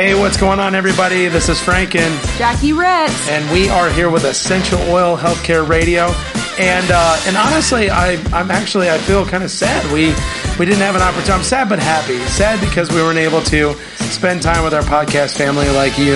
[0.00, 1.28] Hey, what's going on, everybody?
[1.28, 3.28] This is Frank and, Jackie Ritz.
[3.28, 6.06] and we are here with Essential Oil Healthcare Radio.
[6.58, 9.84] And uh, and honestly, I I'm actually I feel kind of sad.
[9.92, 10.14] We
[10.58, 11.32] we didn't have an opportunity.
[11.32, 12.18] I'm sad but happy.
[12.28, 13.74] Sad because we weren't able to
[14.08, 16.14] spend time with our podcast family like you,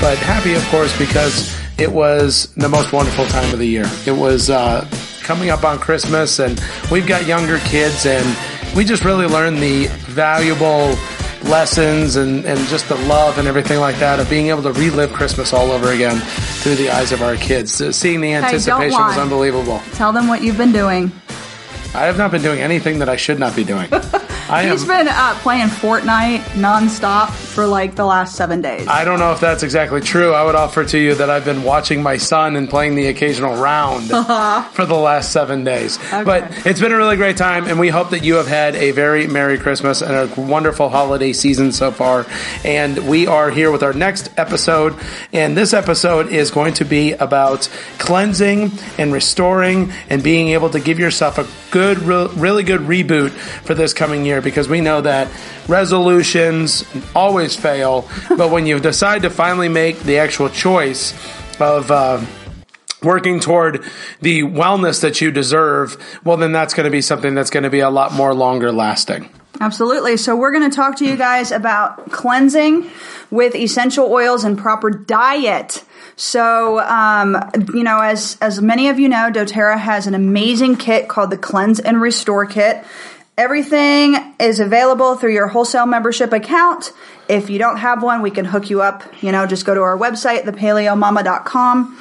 [0.00, 3.86] but happy of course because it was the most wonderful time of the year.
[4.06, 4.84] It was uh,
[5.22, 6.60] coming up on Christmas, and
[6.90, 8.26] we've got younger kids, and
[8.74, 10.96] we just really learned the valuable
[11.44, 15.12] lessons and, and just the love and everything like that of being able to relive
[15.12, 16.18] Christmas all over again
[16.62, 17.80] through the eyes of our kids.
[17.80, 19.80] Uh, Seeing the anticipation was unbelievable.
[19.92, 21.10] Tell them what you've been doing.
[21.94, 23.88] I have not been doing anything that I should not be doing.
[24.48, 24.88] I He's am.
[24.88, 27.28] been uh, playing Fortnite nonstop
[27.60, 28.88] for like the last seven days.
[28.88, 30.32] I don't know if that's exactly true.
[30.32, 33.54] I would offer to you that I've been watching my son and playing the occasional
[33.54, 34.62] round uh-huh.
[34.70, 35.98] for the last seven days.
[36.10, 38.92] But it's been a really great time, and we hope that you have had a
[38.92, 42.24] very Merry Christmas and a wonderful holiday season so far.
[42.64, 44.94] And we are here with our next episode,
[45.34, 50.80] and this episode is going to be about cleansing and restoring and being able to
[50.80, 55.02] give yourself a good, re- really good reboot for this coming year because we know
[55.02, 55.28] that
[55.68, 61.12] resolutions always fail, but when you decide to finally make the actual choice
[61.60, 62.24] of, uh,
[63.02, 63.82] working toward
[64.20, 67.70] the wellness that you deserve, well, then that's going to be something that's going to
[67.70, 69.28] be a lot more longer lasting.
[69.60, 70.16] Absolutely.
[70.16, 72.90] So we're going to talk to you guys about cleansing
[73.30, 75.84] with essential oils and proper diet.
[76.16, 77.36] So, um,
[77.74, 81.38] you know, as as many of you know, DoTerra has an amazing kit called the
[81.38, 82.84] Cleanse and Restore Kit.
[83.40, 86.92] Everything is available through your wholesale membership account.
[87.26, 89.02] If you don't have one, we can hook you up.
[89.22, 91.98] You know, just go to our website, thepaleomama.com.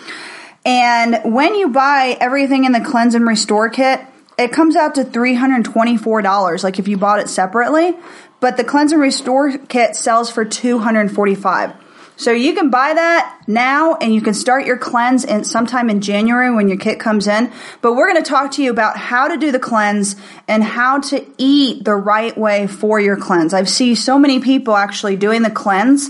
[0.66, 4.02] And when you buy everything in the cleanse and restore kit,
[4.38, 7.96] it comes out to $324 like if you bought it separately,
[8.42, 11.74] but the cleanse and restore kit sells for 245.
[12.20, 16.02] So you can buy that now and you can start your cleanse in sometime in
[16.02, 17.50] January when your kit comes in.
[17.82, 21.00] But we're going to talk to you about how to do the cleanse and how
[21.00, 23.54] to eat the right way for your cleanse.
[23.54, 26.10] I've seen so many people actually doing the cleanse,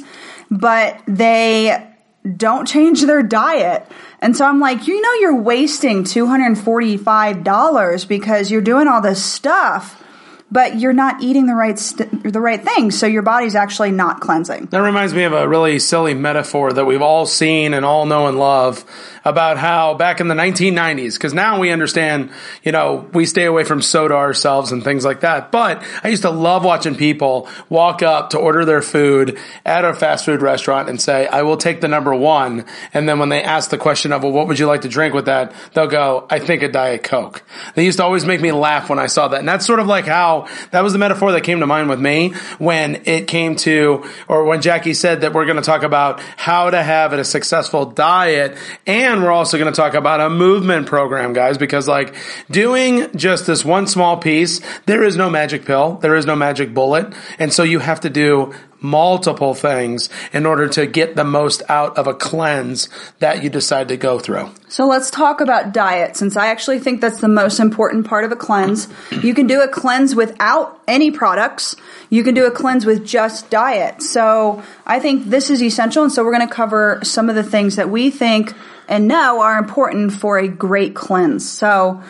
[0.49, 1.87] but they
[2.35, 3.85] don't change their diet.
[4.19, 10.03] And so I'm like, you know, you're wasting $245 because you're doing all this stuff,
[10.51, 12.97] but you're not eating the right, st- the right things.
[12.97, 14.67] So your body's actually not cleansing.
[14.67, 18.27] That reminds me of a really silly metaphor that we've all seen and all know
[18.27, 18.83] and love
[19.25, 22.31] about how back in the 1990s, because now we understand,
[22.63, 25.51] you know, we stay away from soda ourselves and things like that.
[25.51, 29.93] But I used to love watching people walk up to order their food at a
[29.93, 32.65] fast food restaurant and say, I will take the number one.
[32.93, 35.13] And then when they ask the question of, well, what would you like to drink
[35.13, 35.53] with that?
[35.73, 37.43] They'll go, I think a Diet Coke.
[37.75, 39.39] They used to always make me laugh when I saw that.
[39.39, 40.38] And that's sort of like how
[40.71, 44.45] that was the metaphor that came to mind with me when it came to, or
[44.45, 48.57] when Jackie said that we're going to talk about how to have a successful diet.
[48.85, 52.15] And we're also going to talk about a movement program, guys, because like
[52.49, 55.95] doing just this one small piece, there is no magic pill.
[55.95, 57.13] There is no magic bullet.
[57.37, 61.97] And so you have to do multiple things in order to get the most out
[61.97, 64.49] of a cleanse that you decide to go through.
[64.67, 68.31] So let's talk about diet since I actually think that's the most important part of
[68.31, 68.87] a cleanse.
[69.23, 71.75] You can do a cleanse without any products.
[72.09, 74.01] You can do a cleanse with just diet.
[74.01, 76.03] So I think this is essential.
[76.03, 78.53] And so we're going to cover some of the things that we think
[78.87, 81.49] and know are important for a great cleanse.
[81.49, 82.01] So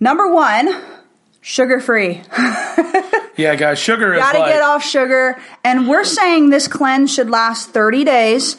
[0.00, 0.68] number one,
[1.42, 2.22] sugar free.
[3.36, 5.40] Yeah, guys, sugar is Gotta like, get off sugar.
[5.64, 8.56] And we're saying this cleanse should last 30 days.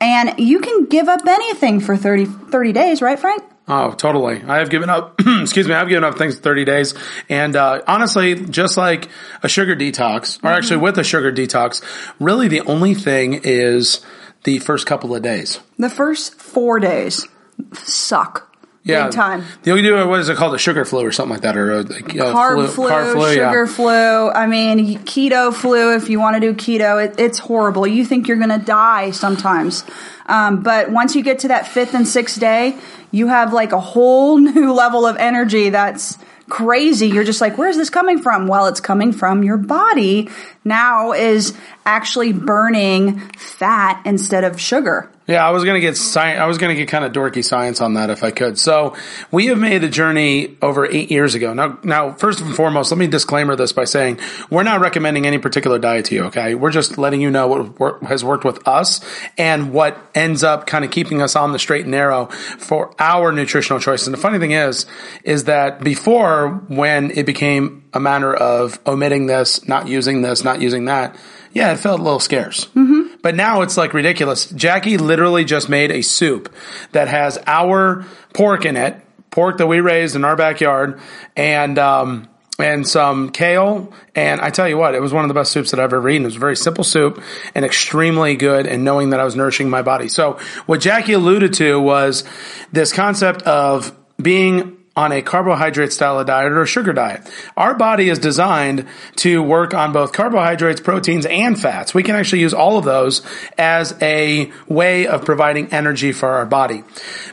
[0.00, 3.42] And you can give up anything for 30, 30 days, right, Frank?
[3.66, 4.42] Oh, totally.
[4.42, 6.94] I have given up, excuse me, I've given up things 30 days.
[7.28, 9.08] And, uh, honestly, just like
[9.42, 11.82] a sugar detox, or actually with a sugar detox,
[12.18, 14.00] really the only thing is
[14.44, 15.60] the first couple of days.
[15.78, 17.26] The first four days
[17.74, 18.47] suck.
[18.84, 19.06] Yeah.
[19.06, 19.44] Big time.
[19.64, 20.54] You do, what is it called?
[20.54, 23.50] A sugar flu or something like that, or a, a Carb flu, carb flu, yeah.
[23.50, 24.30] sugar flu.
[24.30, 25.94] I mean, keto flu.
[25.94, 27.86] If you want to do keto, it, it's horrible.
[27.86, 29.84] You think you're going to die sometimes.
[30.26, 32.78] Um, but once you get to that fifth and sixth day,
[33.10, 36.16] you have like a whole new level of energy that's
[36.48, 37.08] crazy.
[37.08, 38.46] You're just like, where's this coming from?
[38.46, 40.30] Well, it's coming from your body
[40.64, 41.54] now is
[41.84, 45.10] actually burning fat instead of sugar.
[45.28, 47.94] Yeah, I was gonna get sci- I was gonna get kind of dorky science on
[47.94, 48.58] that if I could.
[48.58, 48.96] So
[49.30, 51.52] we have made a journey over eight years ago.
[51.52, 55.36] Now, now first and foremost, let me disclaimer this by saying we're not recommending any
[55.36, 56.24] particular diet to you.
[56.24, 59.02] Okay, we're just letting you know what wor- has worked with us
[59.36, 62.26] and what ends up kind of keeping us on the straight and narrow
[62.58, 64.06] for our nutritional choices.
[64.06, 64.86] And the funny thing is,
[65.24, 70.62] is that before when it became a matter of omitting this, not using this, not
[70.62, 71.14] using that,
[71.52, 72.66] Yeah, it felt a little scarce.
[72.76, 73.07] Mm-hmm.
[73.22, 74.46] But now it's like ridiculous.
[74.46, 76.54] Jackie literally just made a soup
[76.92, 79.00] that has our pork in it,
[79.30, 81.00] pork that we raised in our backyard,
[81.36, 82.28] and um,
[82.58, 83.92] and some kale.
[84.14, 86.08] And I tell you what, it was one of the best soups that I've ever
[86.08, 86.22] eaten.
[86.22, 87.22] It was a very simple soup
[87.54, 90.08] and extremely good and knowing that I was nourishing my body.
[90.08, 92.24] So what Jackie alluded to was
[92.72, 97.22] this concept of being on a carbohydrate style of diet or a sugar diet.
[97.56, 98.84] Our body is designed
[99.16, 101.94] to work on both carbohydrates, proteins, and fats.
[101.94, 103.22] We can actually use all of those
[103.56, 106.82] as a way of providing energy for our body.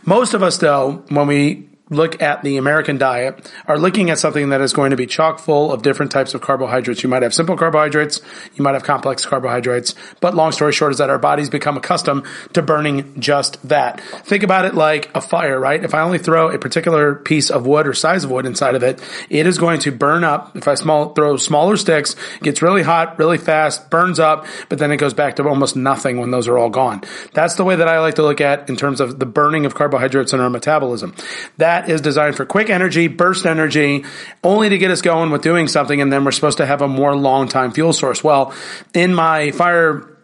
[0.05, 4.49] Most of us though, when we look at the American diet are looking at something
[4.49, 7.03] that is going to be chock full of different types of carbohydrates.
[7.03, 8.21] You might have simple carbohydrates,
[8.55, 12.25] you might have complex carbohydrates, but long story short is that our bodies become accustomed
[12.53, 14.01] to burning just that.
[14.01, 15.83] Think about it like a fire, right?
[15.83, 18.81] If I only throw a particular piece of wood or size of wood inside of
[18.81, 20.55] it, it is going to burn up.
[20.55, 24.91] If I small, throw smaller sticks, gets really hot, really fast, burns up, but then
[24.91, 27.03] it goes back to almost nothing when those are all gone.
[27.33, 29.75] That's the way that I like to look at in terms of the burning of
[29.75, 31.13] carbohydrates in our metabolism.
[31.57, 34.05] That that is designed for quick energy, burst energy,
[34.43, 35.99] only to get us going with doing something.
[35.99, 38.23] And then we're supposed to have a more long time fuel source.
[38.23, 38.53] Well,
[38.93, 40.14] in my fire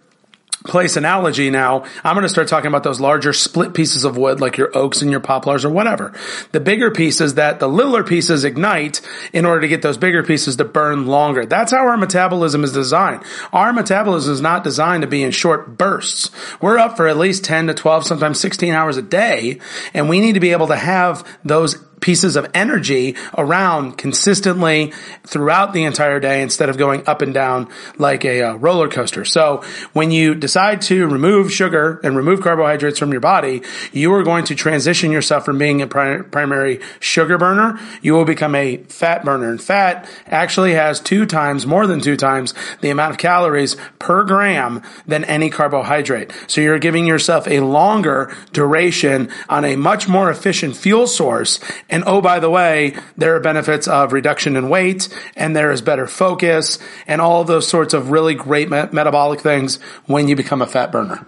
[0.66, 4.40] place analogy now, I'm going to start talking about those larger split pieces of wood
[4.40, 6.14] like your oaks and your poplars or whatever.
[6.52, 9.02] The bigger pieces that the littler pieces ignite
[9.34, 11.46] in order to get those bigger pieces to burn longer.
[11.46, 13.24] That's how our metabolism is designed.
[13.52, 16.30] Our metabolism is not designed to be in short bursts.
[16.62, 19.60] We're up for at least 10 to 12, sometimes 16 hours a day,
[19.94, 24.92] and we need to be able to have those pieces of energy around consistently
[25.26, 29.24] throughout the entire day instead of going up and down like a uh, roller coaster.
[29.24, 29.64] So
[29.94, 33.62] when you decide to remove sugar and remove carbohydrates from your body,
[33.94, 37.80] you are going to transition yourself from being a pri- primary sugar burner.
[38.02, 39.50] You will become a fat burner.
[39.50, 44.24] And fat actually has two times, more than two times, the amount of calories per
[44.24, 46.32] gram than any carbohydrate.
[46.48, 51.60] So you're giving yourself a longer duration on a much more efficient fuel source
[51.92, 55.82] and oh, by the way, there are benefits of reduction in weight and there is
[55.82, 60.62] better focus and all those sorts of really great me- metabolic things when you become
[60.62, 61.26] a fat burner.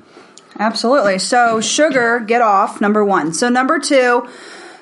[0.57, 1.19] Absolutely.
[1.19, 3.33] So sugar, get off, number one.
[3.33, 4.27] So number two,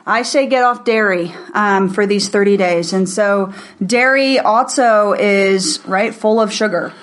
[0.05, 2.93] I say get off dairy um, for these 30 days.
[2.93, 3.53] And so
[3.83, 6.93] dairy also is, right, full of sugar.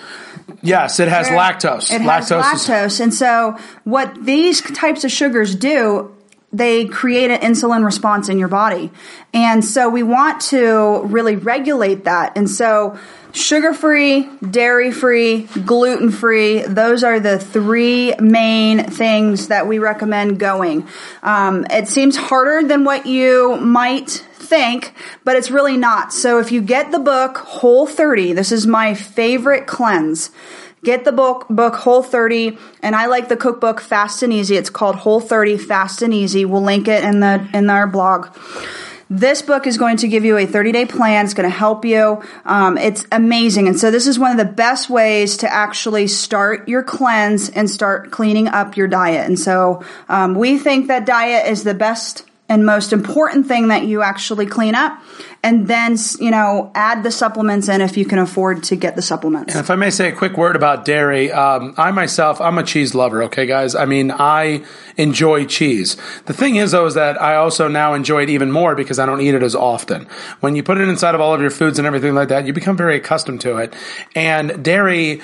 [0.63, 1.91] Yes, it has lactose.
[1.93, 2.43] It has lactose.
[2.43, 2.87] lactose.
[2.87, 6.15] Is- and so what these types of sugars do
[6.53, 8.91] they create an insulin response in your body.
[9.35, 12.37] And so we want to really regulate that.
[12.37, 12.99] And so
[13.33, 20.39] sugar free, dairy free, gluten free, those are the three main things that we recommend
[20.39, 20.89] going.
[21.23, 26.13] Um, it seems harder than what you might think, but it's really not.
[26.13, 30.31] So if you get the book Whole 30, this is my favorite cleanse.
[30.85, 34.57] Get the book book Whole 30 and I like the cookbook Fast and Easy.
[34.57, 36.45] It's called Whole 30 Fast and Easy.
[36.45, 38.29] We'll link it in the in our blog.
[39.11, 41.25] This book is going to give you a 30 day plan.
[41.25, 42.23] It's going to help you.
[42.45, 43.67] Um, it's amazing.
[43.67, 47.71] And so this is one of the best ways to actually start your cleanse and
[47.71, 49.27] start cleaning up your diet.
[49.27, 53.85] And so um, we think that diet is the best and most important thing that
[53.85, 54.99] you actually clean up
[55.43, 59.03] and then you know add the supplements in if you can afford to get the
[59.03, 59.55] supplements.
[59.55, 62.63] And if i may say a quick word about dairy um, i myself i'm a
[62.63, 63.75] cheese lover okay guys?
[63.75, 64.65] I mean i
[64.97, 65.97] enjoy cheese.
[66.27, 69.07] The thing is though is that i also now enjoy it even more because i
[69.07, 70.07] don't eat it as often.
[70.41, 72.53] When you put it inside of all of your foods and everything like that you
[72.53, 73.75] become very accustomed to it.
[74.15, 75.21] And dairy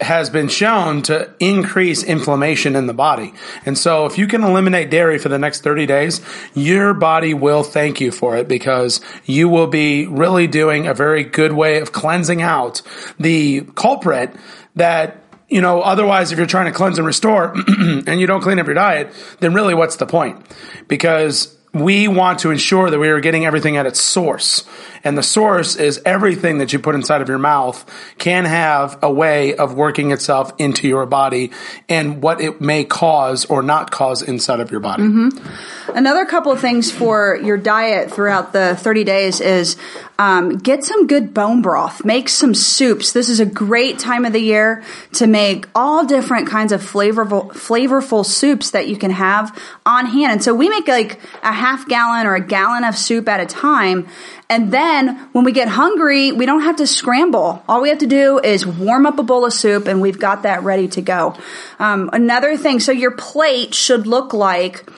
[0.00, 3.34] has been shown to increase inflammation in the body.
[3.66, 6.20] And so if you can eliminate dairy for the next 30 days,
[6.54, 11.24] your body will thank you for it because you will be really doing a very
[11.24, 12.82] good way of cleansing out
[13.18, 14.34] the culprit
[14.76, 18.58] that you know, otherwise, if you're trying to cleanse and restore and you don't clean
[18.58, 20.46] up your diet, then really what's the point?
[20.88, 24.64] Because we want to ensure that we are getting everything at its source.
[25.04, 27.84] And the source is everything that you put inside of your mouth
[28.18, 31.50] can have a way of working itself into your body
[31.88, 35.02] and what it may cause or not cause inside of your body.
[35.02, 35.96] Mm-hmm.
[35.96, 39.76] Another couple of things for your diet throughout the 30 days is
[40.18, 42.04] um, get some good bone broth.
[42.04, 43.12] Make some soups.
[43.12, 47.50] This is a great time of the year to make all different kinds of flavorful,
[47.52, 50.32] flavorful soups that you can have on hand.
[50.32, 53.46] And so we make like a half gallon or a gallon of soup at a
[53.46, 54.08] time.
[54.50, 57.62] And then when we get hungry, we don't have to scramble.
[57.68, 60.44] All we have to do is warm up a bowl of soup and we've got
[60.44, 61.36] that ready to go.
[61.78, 64.88] Um, another thing, so your plate should look like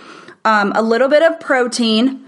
[0.45, 2.25] um, a little bit of protein,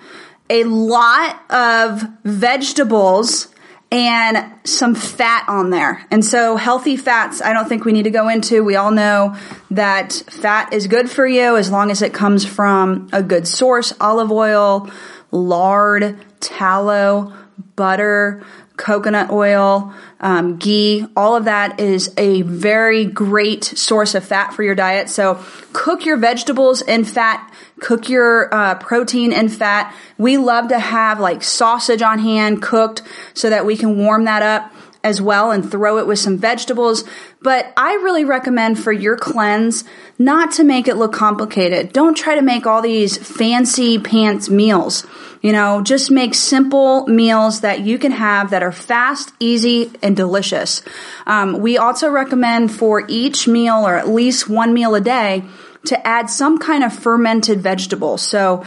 [0.50, 3.48] a lot of vegetables,
[3.92, 6.04] and some fat on there.
[6.10, 8.64] And so healthy fats, I don't think we need to go into.
[8.64, 9.36] We all know
[9.70, 13.92] that fat is good for you as long as it comes from a good source,
[14.00, 14.90] olive oil,
[15.30, 17.32] lard, tallow,
[17.76, 18.44] butter,
[18.76, 24.62] coconut oil, um, ghee, all of that is a very great source of fat for
[24.62, 25.08] your diet.
[25.08, 29.94] So cook your vegetables in fat, cook your uh, protein in fat.
[30.18, 33.02] We love to have like sausage on hand cooked
[33.34, 34.72] so that we can warm that up
[35.04, 37.04] as well and throw it with some vegetables.
[37.40, 39.84] But I really recommend for your cleanse
[40.18, 41.92] not to make it look complicated.
[41.92, 45.06] Don't try to make all these fancy pants meals.
[45.40, 50.16] You know, just make simple meals that you can have that are fast, easy, and
[50.16, 50.82] delicious.
[51.26, 55.44] Um, we also recommend for each meal or at least one meal a day
[55.86, 58.18] to add some kind of fermented vegetable.
[58.18, 58.64] So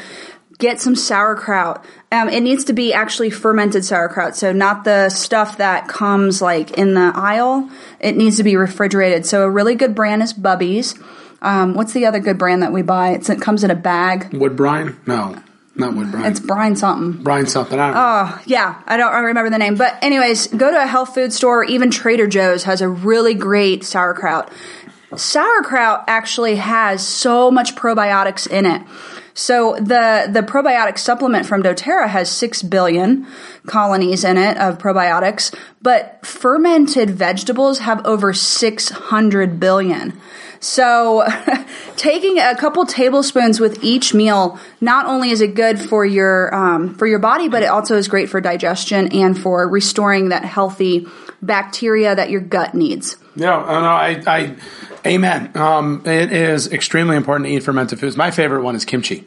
[0.58, 1.84] get some sauerkraut.
[2.12, 6.72] Um, it needs to be actually fermented sauerkraut, so not the stuff that comes like
[6.72, 7.70] in the aisle.
[8.00, 9.26] It needs to be refrigerated.
[9.26, 10.96] So a really good brand is Bubby's.
[11.42, 13.12] Um, what's the other good brand that we buy?
[13.12, 14.34] It's, it comes in a bag.
[14.34, 14.98] Wood brine?
[15.06, 15.42] No.
[15.78, 16.26] Not Wood Brine.
[16.26, 17.22] It's brine something.
[17.22, 17.78] Brine something.
[17.78, 18.34] I don't know.
[18.34, 18.82] Oh, yeah.
[18.88, 19.76] I don't I remember the name.
[19.76, 21.66] But anyways, go to a health food store.
[21.66, 24.52] Even Trader Joe's has a really great sauerkraut.
[25.18, 28.82] Sauerkraut actually has so much probiotics in it.
[29.36, 33.28] So the the probiotic supplement from DoTerra has 6 billion
[33.68, 40.20] colonies in it of probiotics, but fermented vegetables have over 600 billion.
[40.62, 41.28] So,
[41.98, 46.96] taking a couple tablespoons with each meal, not only is it good for your um,
[46.96, 51.08] for your body, but it also is great for digestion and for restoring that healthy
[51.46, 53.18] bacteria that your gut needs.
[53.36, 54.56] Yeah, no, I, I,
[55.06, 55.52] amen.
[55.56, 58.16] Um, it is extremely important to eat fermented foods.
[58.16, 59.26] My favorite one is kimchi.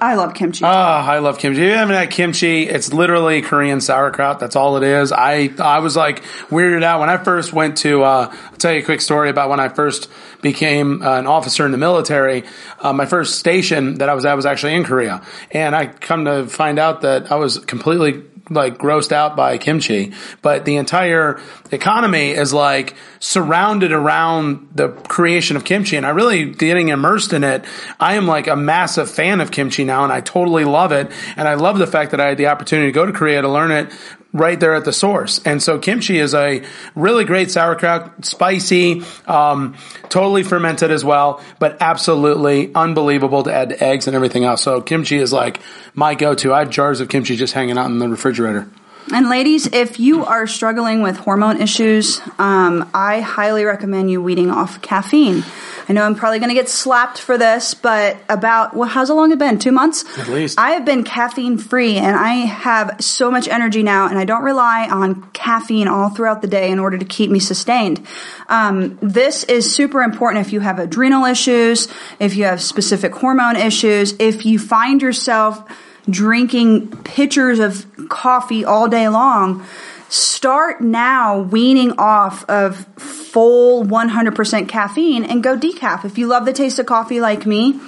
[0.00, 0.64] I love kimchi.
[0.64, 1.62] Ah, I love kimchi.
[1.62, 2.64] You haven't had kimchi.
[2.64, 4.38] It's literally Korean sauerkraut.
[4.38, 5.12] That's all it is.
[5.12, 8.02] I I was like weirded out when I first went to.
[8.02, 10.10] Uh, I'll tell you a quick story about when I first
[10.42, 12.44] became uh, an officer in the military.
[12.80, 16.26] Uh, my first station that I was at was actually in Korea, and I come
[16.26, 20.12] to find out that I was completely like grossed out by kimchi,
[20.42, 21.40] but the entire
[21.70, 25.96] economy is like surrounded around the creation of kimchi.
[25.96, 27.64] And I really getting immersed in it.
[27.98, 31.10] I am like a massive fan of kimchi now and I totally love it.
[31.36, 33.48] And I love the fact that I had the opportunity to go to Korea to
[33.48, 33.92] learn it
[34.32, 35.40] right there at the source.
[35.44, 36.62] And so kimchi is a
[36.94, 39.76] really great sauerkraut, spicy, um,
[40.08, 44.62] totally fermented as well, but absolutely unbelievable to add to eggs and everything else.
[44.62, 45.60] So kimchi is like
[45.94, 46.52] my go-to.
[46.52, 48.68] I have jars of kimchi just hanging out in the refrigerator.
[49.12, 54.50] And ladies, if you are struggling with hormone issues, um, I highly recommend you weeding
[54.50, 55.44] off caffeine.
[55.88, 59.14] I know I'm probably going to get slapped for this, but about well, how's it
[59.14, 59.58] long it been?
[59.58, 60.58] Two months at least.
[60.58, 64.42] I have been caffeine free, and I have so much energy now, and I don't
[64.42, 68.06] rely on caffeine all throughout the day in order to keep me sustained.
[68.48, 71.88] Um, this is super important if you have adrenal issues,
[72.20, 75.64] if you have specific hormone issues, if you find yourself
[76.10, 79.66] drinking pitchers of coffee all day long
[80.08, 86.04] start now weaning off of full 100% caffeine and go decaf.
[86.04, 87.78] If you love the taste of coffee like me,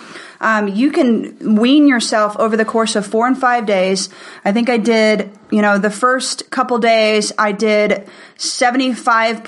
[0.40, 4.08] um, you can wean yourself over the course of four and five days.
[4.44, 9.42] I think I did, you know, the first couple days I did 75%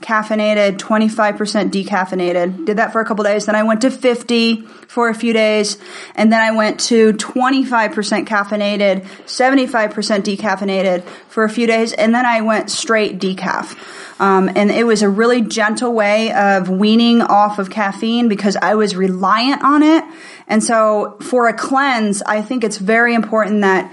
[0.00, 2.64] caffeinated, 25% decaffeinated.
[2.64, 3.46] Did that for a couple days.
[3.46, 5.76] Then I went to 50 for a few days.
[6.14, 11.92] And then I went to 25% caffeinated, 75% decaffeinated for a few days.
[11.92, 13.76] And then I went straight decaf.
[14.20, 18.76] Um, and it was a really gentle way of weaning off of caffeine because I
[18.76, 20.04] was reliant on it.
[20.46, 23.92] And so for a cleanse, I think it's very important that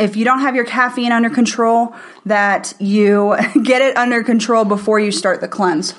[0.00, 1.94] if you don't have your caffeine under control,
[2.26, 5.94] that you get it under control before you start the cleanse.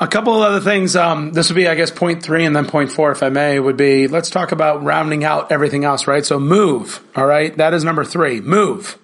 [0.00, 0.94] A couple of other things.
[0.94, 3.58] Um, this would be, I guess, point three and then point four, if I may,
[3.58, 6.24] would be let's talk about rounding out everything else, right?
[6.24, 7.04] So move.
[7.16, 7.56] All right.
[7.56, 8.40] That is number three.
[8.40, 8.96] Move.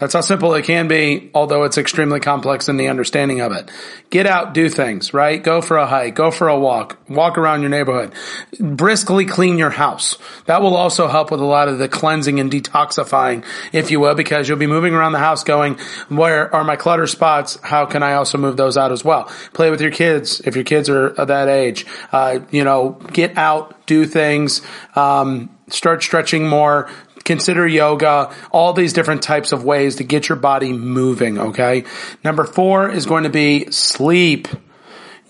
[0.00, 3.70] That's how simple it can be, although it's extremely complex in the understanding of it.
[4.08, 5.42] Get out, do things, right?
[5.42, 8.14] Go for a hike, go for a walk, walk around your neighborhood,
[8.58, 10.16] briskly clean your house.
[10.46, 14.14] That will also help with a lot of the cleansing and detoxifying, if you will,
[14.14, 15.78] because you'll be moving around the house going,
[16.08, 17.58] where are my clutter spots?
[17.62, 19.30] How can I also move those out as well?
[19.52, 21.84] Play with your kids if your kids are that age.
[22.10, 24.62] Uh, you know, get out, do things,
[24.94, 26.88] um, start stretching more,
[27.30, 31.84] consider yoga, all these different types of ways to get your body moving, okay?
[32.24, 34.48] Number four is going to be sleep.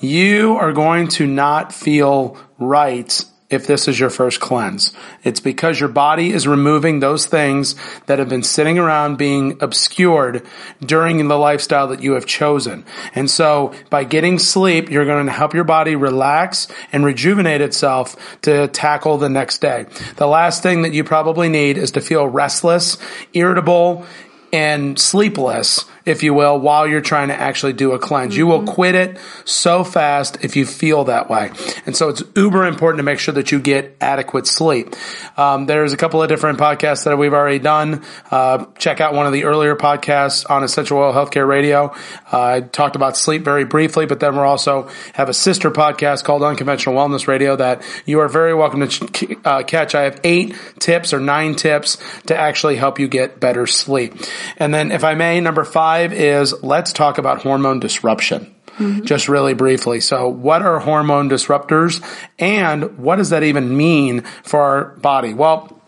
[0.00, 4.92] You are going to not feel right if this is your first cleanse.
[5.24, 7.74] It's because your body is removing those things
[8.06, 10.46] that have been sitting around being obscured
[10.80, 12.84] during the lifestyle that you have chosen.
[13.14, 18.16] And so by getting sleep, you're going to help your body relax and rejuvenate itself
[18.42, 19.86] to tackle the next day.
[20.16, 22.98] The last thing that you probably need is to feel restless,
[23.32, 24.06] irritable,
[24.52, 28.32] and sleepless if you will, while you're trying to actually do a cleanse.
[28.32, 28.38] Mm-hmm.
[28.38, 28.74] You will mm-hmm.
[28.74, 31.50] quit it so fast if you feel that way.
[31.86, 34.94] And so it's uber important to make sure that you get adequate sleep.
[35.36, 38.04] Um, there's a couple of different podcasts that we've already done.
[38.30, 41.94] Uh, check out one of the earlier podcasts on Essential Oil Healthcare Radio.
[42.32, 46.24] Uh, I talked about sleep very briefly, but then we're also have a sister podcast
[46.24, 49.94] called Unconventional Wellness Radio that you are very welcome to ch- uh, catch.
[49.94, 54.14] I have eight tips or nine tips to actually help you get better sleep.
[54.56, 58.54] And then if I may, number five, five is let's talk about hormone disruption.
[58.78, 59.04] Mm-hmm.
[59.04, 60.00] Just really briefly.
[60.00, 62.00] So what are hormone disruptors
[62.38, 65.34] and what does that even mean for our body?
[65.34, 65.79] Well,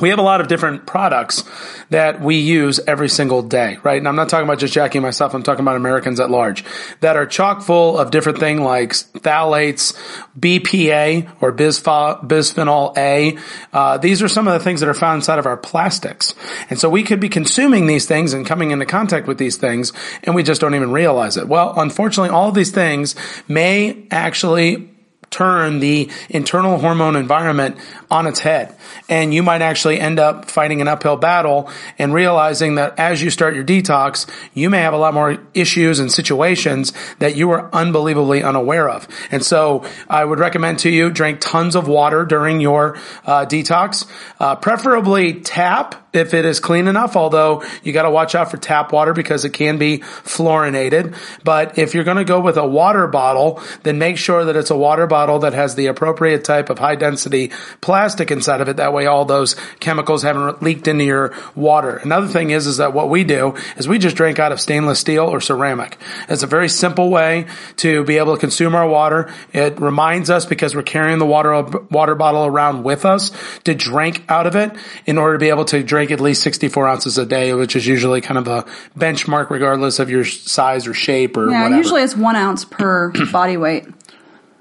[0.00, 1.42] we have a lot of different products
[1.90, 3.98] that we use every single day, right?
[3.98, 5.34] And I'm not talking about just Jackie and myself.
[5.34, 6.64] I'm talking about Americans at large
[7.00, 9.98] that are chock full of different things like phthalates,
[10.38, 13.38] BPA or bisphenol A.
[13.72, 16.32] Uh, these are some of the things that are found inside of our plastics.
[16.70, 19.92] And so we could be consuming these things and coming into contact with these things
[20.22, 21.48] and we just don't even realize it.
[21.48, 23.16] Well, unfortunately, all these things
[23.48, 24.90] may actually
[25.30, 27.76] turn the internal hormone environment
[28.10, 28.74] on its head.
[29.08, 33.30] And you might actually end up fighting an uphill battle and realizing that as you
[33.30, 37.74] start your detox, you may have a lot more issues and situations that you were
[37.74, 39.06] unbelievably unaware of.
[39.30, 44.06] And so I would recommend to you drink tons of water during your uh, detox,
[44.40, 48.56] uh, preferably tap if it is clean enough, although you got to watch out for
[48.56, 51.14] tap water because it can be fluorinated.
[51.44, 54.70] But if you're going to go with a water bottle, then make sure that it's
[54.70, 58.76] a water bottle that has the appropriate type of high density plastic inside of it.
[58.76, 61.96] That way all those chemicals haven't leaked into your water.
[61.96, 64.98] Another thing is, is that what we do is we just drink out of stainless
[64.98, 65.98] steel or ceramic.
[66.28, 69.32] It's a very simple way to be able to consume our water.
[69.52, 73.30] It reminds us because we're carrying the water, water bottle around with us
[73.64, 74.72] to drink out of it
[75.06, 77.74] in order to be able to drink drink at least 64 ounces a day, which
[77.74, 78.62] is usually kind of a
[78.96, 81.76] benchmark regardless of your size or shape or yeah, whatever.
[81.76, 83.84] usually it's one ounce per body weight.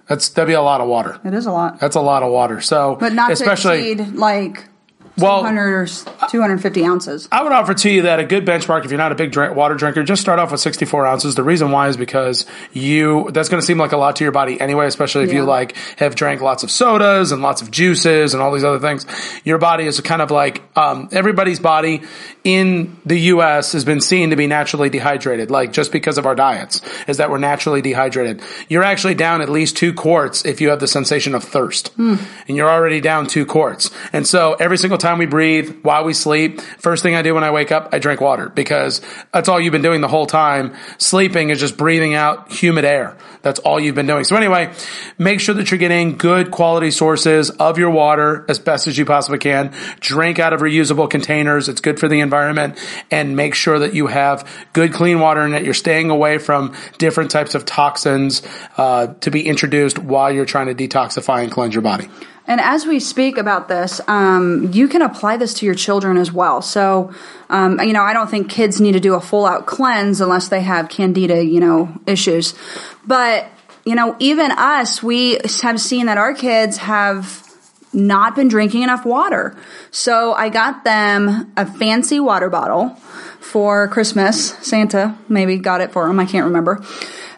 [0.07, 1.19] That's that'd be a lot of water.
[1.23, 1.79] It is a lot.
[1.79, 2.59] That's a lot of water.
[2.61, 4.65] So, but not especially to exceed like
[5.17, 5.87] well, 200 or
[6.29, 7.27] 250 ounces.
[7.31, 9.55] I would offer to you that a good benchmark, if you're not a big drink,
[9.55, 11.35] water drinker, just start off with 64 ounces.
[11.35, 14.31] The reason why is because you, that's going to seem like a lot to your
[14.31, 15.37] body anyway, especially if yeah.
[15.37, 18.79] you like have drank lots of sodas and lots of juices and all these other
[18.79, 19.05] things.
[19.43, 22.03] Your body is kind of like, um, everybody's body
[22.43, 23.73] in the U.S.
[23.73, 27.29] has been seen to be naturally dehydrated, like just because of our diets, is that
[27.29, 28.41] we're naturally dehydrated.
[28.69, 31.95] You're actually down at least two quarts if you have the sensation of thirst.
[31.97, 32.23] Mm.
[32.47, 33.91] And you're already down two quarts.
[34.13, 37.33] And so every single time time we breathe, while we sleep, first thing I do
[37.33, 39.01] when I wake up, I drink water because
[39.33, 40.75] that's all you've been doing the whole time.
[40.97, 43.17] Sleeping is just breathing out humid air.
[43.41, 44.25] That's all you've been doing.
[44.25, 44.73] So anyway,
[45.17, 49.05] make sure that you're getting good quality sources of your water as best as you
[49.05, 49.73] possibly can.
[50.01, 51.69] Drink out of reusable containers.
[51.69, 52.77] It's good for the environment
[53.09, 56.75] and make sure that you have good clean water and that you're staying away from
[56.97, 58.41] different types of toxins
[58.75, 62.09] uh, to be introduced while you're trying to detoxify and cleanse your body.
[62.47, 66.31] And as we speak about this, um, you can apply this to your children as
[66.31, 66.61] well.
[66.61, 67.13] So,
[67.49, 70.47] um, you know, I don't think kids need to do a full out cleanse unless
[70.47, 72.55] they have candida, you know, issues.
[73.05, 73.49] But,
[73.85, 77.43] you know, even us, we have seen that our kids have
[77.91, 79.57] not been drinking enough water.
[79.91, 82.89] So I got them a fancy water bottle
[83.41, 84.51] for Christmas.
[84.65, 86.19] Santa maybe got it for them.
[86.19, 86.81] I can't remember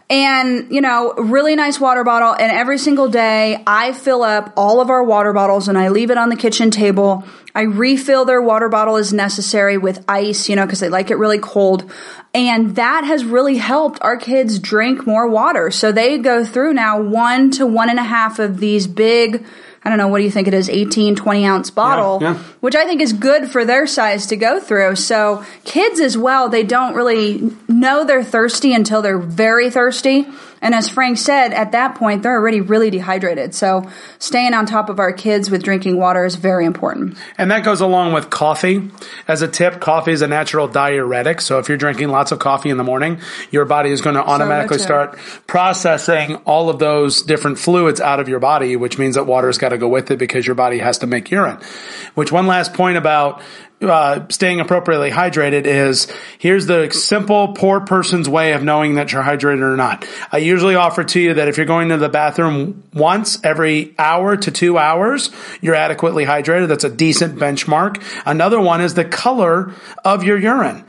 [0.10, 2.34] and you know really nice water bottle.
[2.34, 6.12] And every single day i fill up all of our water bottles and i leave
[6.12, 7.24] it on the kitchen table.
[7.56, 11.16] I refill their water bottle as necessary with ice you know because they like it
[11.16, 11.90] really cold.
[12.34, 15.72] And that has really helped our kids drink more water.
[15.72, 19.46] So they go through now one to one and a half of these big
[19.84, 22.44] I don't know, what do you think it is, 18, 20 ounce bottle, yeah, yeah.
[22.60, 24.96] which I think is good for their size to go through.
[24.98, 30.28] So kids as well, they don't really know they're thirsty until they're very thirsty.
[30.62, 33.56] And as Frank said, at that point, they're already really dehydrated.
[33.56, 37.18] So staying on top of our kids with drinking water is very important.
[37.38, 38.92] And that goes along with coffee.
[39.28, 41.42] As a tip, coffee is a natural diuretic.
[41.42, 43.20] So if you're drinking lots of coffee in the morning,
[43.52, 45.18] your body is going to automatically start
[45.48, 49.70] processing all of those different fluids out of your body, which means that water's got
[49.70, 51.60] to go with it because your body has to make urine.
[52.16, 53.42] Which one last point about
[53.82, 59.24] uh, staying appropriately hydrated is here's the simple poor person's way of knowing that you're
[59.24, 60.08] hydrated or not.
[60.32, 64.36] I usually offer to you that if you're going to the bathroom once every hour
[64.36, 65.30] to two hours,
[65.62, 66.68] you're adequately hydrated.
[66.68, 68.04] That's a decent benchmark.
[68.26, 70.84] Another one is the color of your urine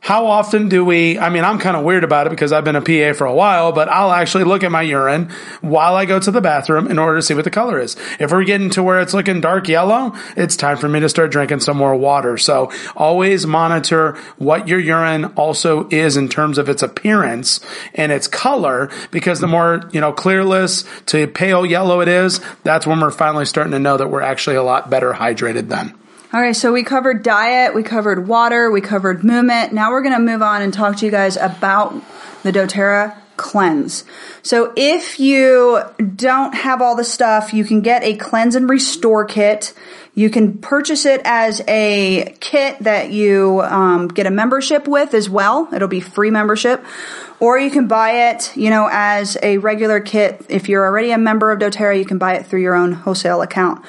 [0.00, 2.76] how often do we, I mean, I'm kind of weird about it because I've been
[2.76, 5.30] a PA for a while, but I'll actually look at my urine
[5.62, 7.96] while I go to the bathroom in order to see what the color is.
[8.20, 11.32] If we're getting to where it's looking dark yellow, it's time for me to start
[11.32, 12.38] drinking some more water.
[12.38, 17.60] So always monitor what your urine also is in terms of its appearance
[17.94, 22.86] and its color because the more, you know, clearless to pale yellow it is, that's
[22.86, 25.98] when we're finally starting to know that we're actually a lot better hydrated then.
[26.32, 29.72] All right, so we covered diet, we covered water, we covered movement.
[29.72, 31.94] Now we're going to move on and talk to you guys about
[32.42, 34.04] the doTERRA cleanse.
[34.42, 35.82] So if you
[36.16, 39.72] don't have all the stuff, you can get a cleanse and restore kit.
[40.14, 45.30] You can purchase it as a kit that you um, get a membership with as
[45.30, 45.68] well.
[45.72, 46.84] It'll be free membership.
[47.38, 50.46] Or you can buy it, you know, as a regular kit.
[50.48, 53.42] If you're already a member of doTERRA, you can buy it through your own wholesale
[53.42, 53.84] account.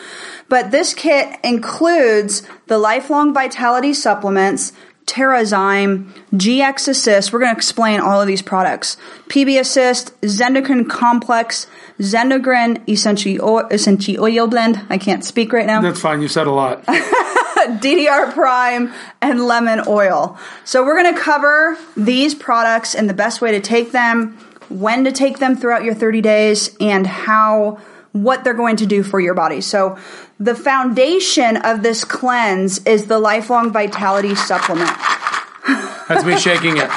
[0.50, 4.74] But this kit includes the lifelong vitality supplements,
[5.06, 7.32] Terrazyme, GX Assist.
[7.32, 8.98] We're going to explain all of these products.
[9.30, 11.68] PB Assist, Zendocrine Complex,
[12.00, 14.86] Zendocrine Essential Oil Blend.
[14.90, 15.82] I can't speak right now.
[15.82, 16.22] That's fine.
[16.22, 16.84] You said a lot.
[17.68, 20.38] DDR Prime and lemon oil.
[20.64, 24.38] So we're going to cover these products and the best way to take them,
[24.70, 27.80] when to take them throughout your 30 days, and how
[28.12, 29.62] what they're going to do for your body.
[29.62, 29.98] So
[30.40, 34.90] the foundation of this cleanse is the lifelong vitality supplement.
[36.08, 36.90] That's me shaking it.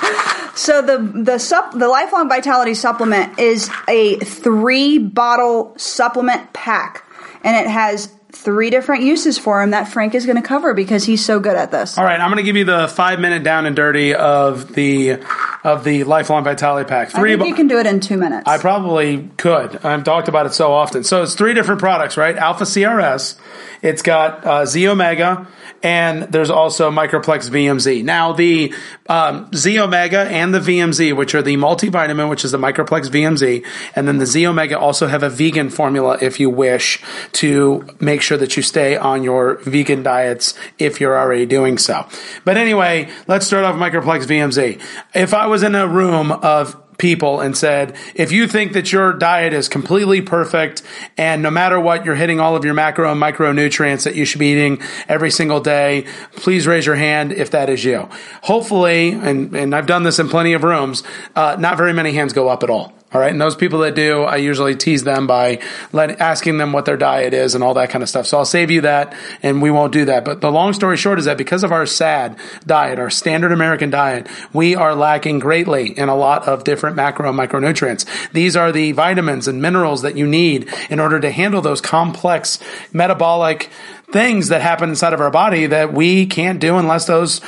[0.54, 7.04] So the the sup the lifelong vitality supplement is a three bottle supplement pack,
[7.42, 11.04] and it has three different uses for him that Frank is going to cover because
[11.04, 11.98] he's so good at this.
[11.98, 15.18] All right, I'm going to give you the five minute down and dirty of the
[15.64, 17.10] of the lifelong vitality pack.
[17.10, 17.34] Three.
[17.34, 18.48] I think you can do it in two minutes.
[18.48, 19.84] I probably could.
[19.84, 21.04] I've talked about it so often.
[21.04, 22.36] So it's three different products, right?
[22.36, 23.36] Alpha CRS.
[23.82, 25.46] It's got uh, xEO Mega
[25.82, 28.04] and there's also Microplex VMZ.
[28.04, 28.74] Now, the
[29.08, 33.64] um, xEO Mega and the VMZ, which are the multivitamin, which is the Microplex VMZ,
[33.96, 38.20] and then the xEO Mega also have a vegan formula if you wish to make
[38.20, 42.06] sure that you stay on your vegan diets if you're already doing so.
[42.44, 44.80] But anyway, let's start off Microplex VMZ.
[45.14, 49.12] If I was in a room of people and said, if you think that your
[49.12, 50.82] diet is completely perfect
[51.16, 54.38] and no matter what, you're hitting all of your macro and micronutrients that you should
[54.38, 58.08] be eating every single day, please raise your hand if that is you.
[58.42, 61.02] Hopefully, and, and I've done this in plenty of rooms,
[61.34, 62.92] uh, not very many hands go up at all.
[63.12, 63.32] All right.
[63.32, 65.58] And those people that do, I usually tease them by
[65.92, 68.26] let, asking them what their diet is and all that kind of stuff.
[68.26, 70.24] So I'll save you that and we won't do that.
[70.24, 73.90] But the long story short is that because of our SAD diet, our standard American
[73.90, 78.06] diet, we are lacking greatly in a lot of different macro and micronutrients.
[78.30, 82.60] These are the vitamins and minerals that you need in order to handle those complex
[82.92, 83.70] metabolic
[84.12, 87.40] things that happen inside of our body that we can't do unless those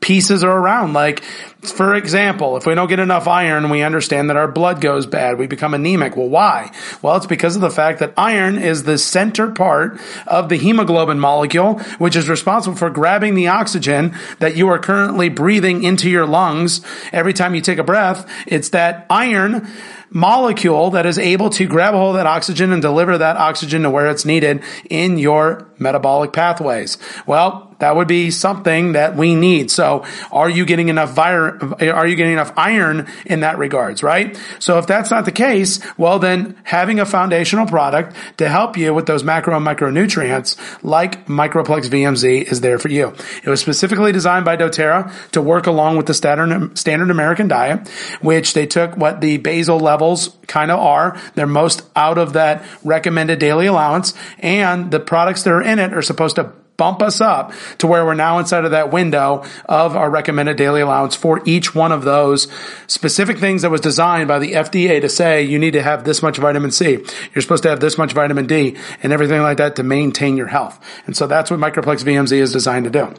[0.00, 0.92] pieces are around.
[0.92, 1.24] Like,
[1.62, 5.38] for example, if we don't get enough iron, we understand that our blood goes bad.
[5.38, 6.16] We become anemic.
[6.16, 6.70] Well, why?
[7.02, 11.18] Well, it's because of the fact that iron is the center part of the hemoglobin
[11.18, 16.26] molecule, which is responsible for grabbing the oxygen that you are currently breathing into your
[16.26, 16.80] lungs
[17.12, 18.30] every time you take a breath.
[18.46, 19.66] It's that iron
[20.10, 23.82] molecule that is able to grab a hold of that oxygen and deliver that oxygen
[23.82, 26.98] to where it's needed in your metabolic pathways.
[27.26, 29.70] Well, that would be something that we need.
[29.70, 31.10] So are you getting enough
[31.48, 34.38] are you getting enough iron in that regards, right?
[34.58, 38.94] So if that's not the case, well then having a foundational product to help you
[38.94, 43.14] with those macro and micronutrients like Microplex VMZ is there for you.
[43.42, 47.88] It was specifically designed by doTERRA to work along with the standard, standard American diet,
[48.20, 51.20] which they took what the basal levels kind of are.
[51.34, 55.92] They're most out of that recommended daily allowance and the products that are in it
[55.92, 59.96] are supposed to bump us up to where we're now inside of that window of
[59.96, 62.48] our recommended daily allowance for each one of those
[62.86, 66.22] specific things that was designed by the FDA to say you need to have this
[66.22, 67.04] much vitamin C.
[67.34, 70.46] You're supposed to have this much vitamin D and everything like that to maintain your
[70.46, 70.80] health.
[71.06, 73.14] And so that's what Microplex VMZ is designed to do.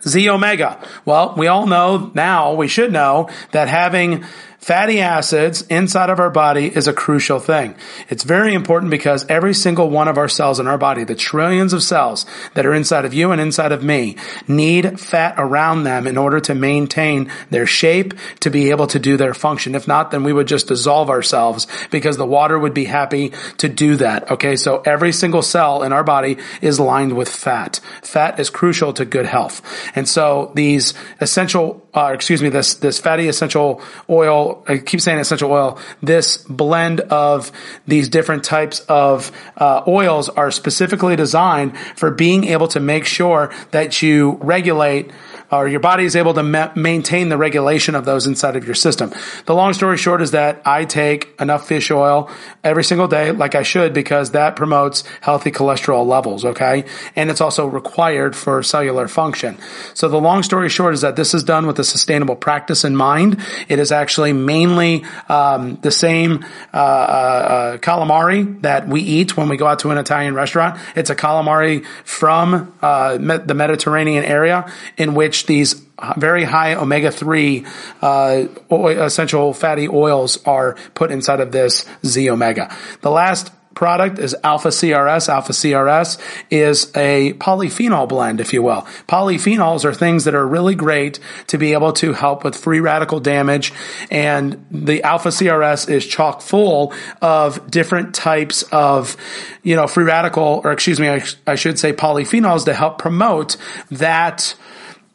[0.00, 0.82] xEO Mega.
[1.04, 4.24] Well, we all know now, we should know that having
[4.60, 7.74] Fatty acids inside of our body is a crucial thing.
[8.10, 11.72] It's very important because every single one of our cells in our body, the trillions
[11.72, 16.06] of cells that are inside of you and inside of me, need fat around them
[16.06, 19.74] in order to maintain their shape to be able to do their function.
[19.74, 23.68] If not, then we would just dissolve ourselves because the water would be happy to
[23.68, 24.30] do that.
[24.30, 24.56] Okay.
[24.56, 27.80] So every single cell in our body is lined with fat.
[28.02, 29.62] Fat is crucial to good health.
[29.96, 35.18] And so these essential, uh, excuse me, this, this fatty essential oil I keep saying
[35.18, 37.50] essential oil, this blend of
[37.86, 43.52] these different types of uh, oils are specifically designed for being able to make sure
[43.72, 45.10] that you regulate
[45.50, 48.74] or your body is able to ma- maintain the regulation of those inside of your
[48.74, 49.12] system.
[49.46, 52.30] The long story short is that I take enough fish oil
[52.62, 56.84] every single day, like I should, because that promotes healthy cholesterol levels, okay?
[57.16, 59.58] And it's also required for cellular function.
[59.94, 62.96] So the long story short is that this is done with a sustainable practice in
[62.96, 63.40] mind.
[63.68, 69.48] It is actually mainly um, the same uh, uh, uh calamari that we eat when
[69.48, 70.78] we go out to an Italian restaurant.
[70.94, 75.74] It's a calamari from uh, the Mediterranean area in which these
[76.16, 77.64] very high omega 3
[78.00, 82.74] uh, essential fatty oils are put inside of this xEO Mega.
[83.02, 85.28] The last product is Alpha CRS.
[85.28, 88.82] Alpha CRS is a polyphenol blend, if you will.
[89.08, 93.20] Polyphenols are things that are really great to be able to help with free radical
[93.20, 93.72] damage.
[94.10, 99.16] And the Alpha CRS is chock full of different types of,
[99.62, 103.56] you know, free radical, or excuse me, I, I should say polyphenols to help promote
[103.90, 104.54] that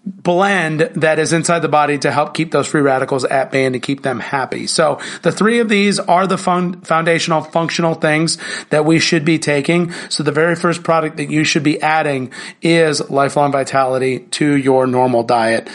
[0.05, 3.73] blend that is inside the body to help keep those free radicals at bay and
[3.73, 4.67] to keep them happy.
[4.67, 8.37] So the three of these are the fun, foundational functional things
[8.69, 9.91] that we should be taking.
[10.09, 14.87] So the very first product that you should be adding is lifelong vitality to your
[14.87, 15.69] normal diet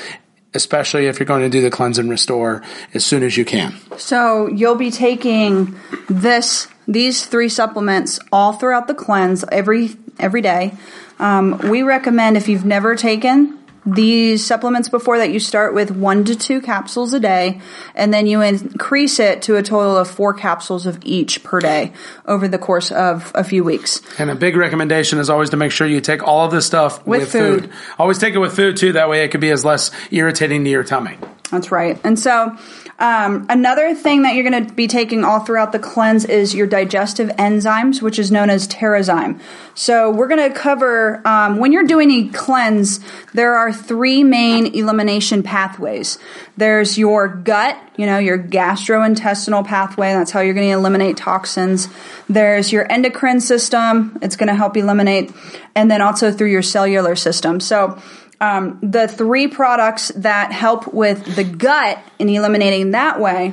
[0.53, 2.61] especially if you're going to do the cleanse and restore
[2.93, 3.73] as soon as you can.
[3.99, 10.75] So you'll be taking this these three supplements all throughout the cleanse every every day.
[11.21, 13.60] Um, we recommend if you've never taken
[13.95, 17.61] these supplements before that you start with one to two capsules a day
[17.95, 21.93] and then you increase it to a total of four capsules of each per day
[22.27, 24.01] over the course of a few weeks.
[24.19, 27.07] And a big recommendation is always to make sure you take all of this stuff
[27.07, 27.63] with, with food.
[27.63, 27.73] food.
[27.99, 28.93] Always take it with food too.
[28.93, 31.17] That way it could be as less irritating to your tummy.
[31.51, 31.99] That's right.
[32.05, 32.57] And so
[33.01, 36.67] um, another thing that you're going to be taking all throughout the cleanse is your
[36.67, 39.41] digestive enzymes, which is known as Terrazyme.
[39.75, 43.01] So we're going to cover um, when you're doing a cleanse.
[43.33, 46.19] There are three main elimination pathways.
[46.59, 50.13] There's your gut, you know, your gastrointestinal pathway.
[50.13, 51.89] That's how you're going to eliminate toxins.
[52.29, 54.19] There's your endocrine system.
[54.21, 55.33] It's going to help eliminate,
[55.75, 57.61] and then also through your cellular system.
[57.61, 57.99] So
[58.41, 63.53] um, the three products that help with the gut in eliminating that way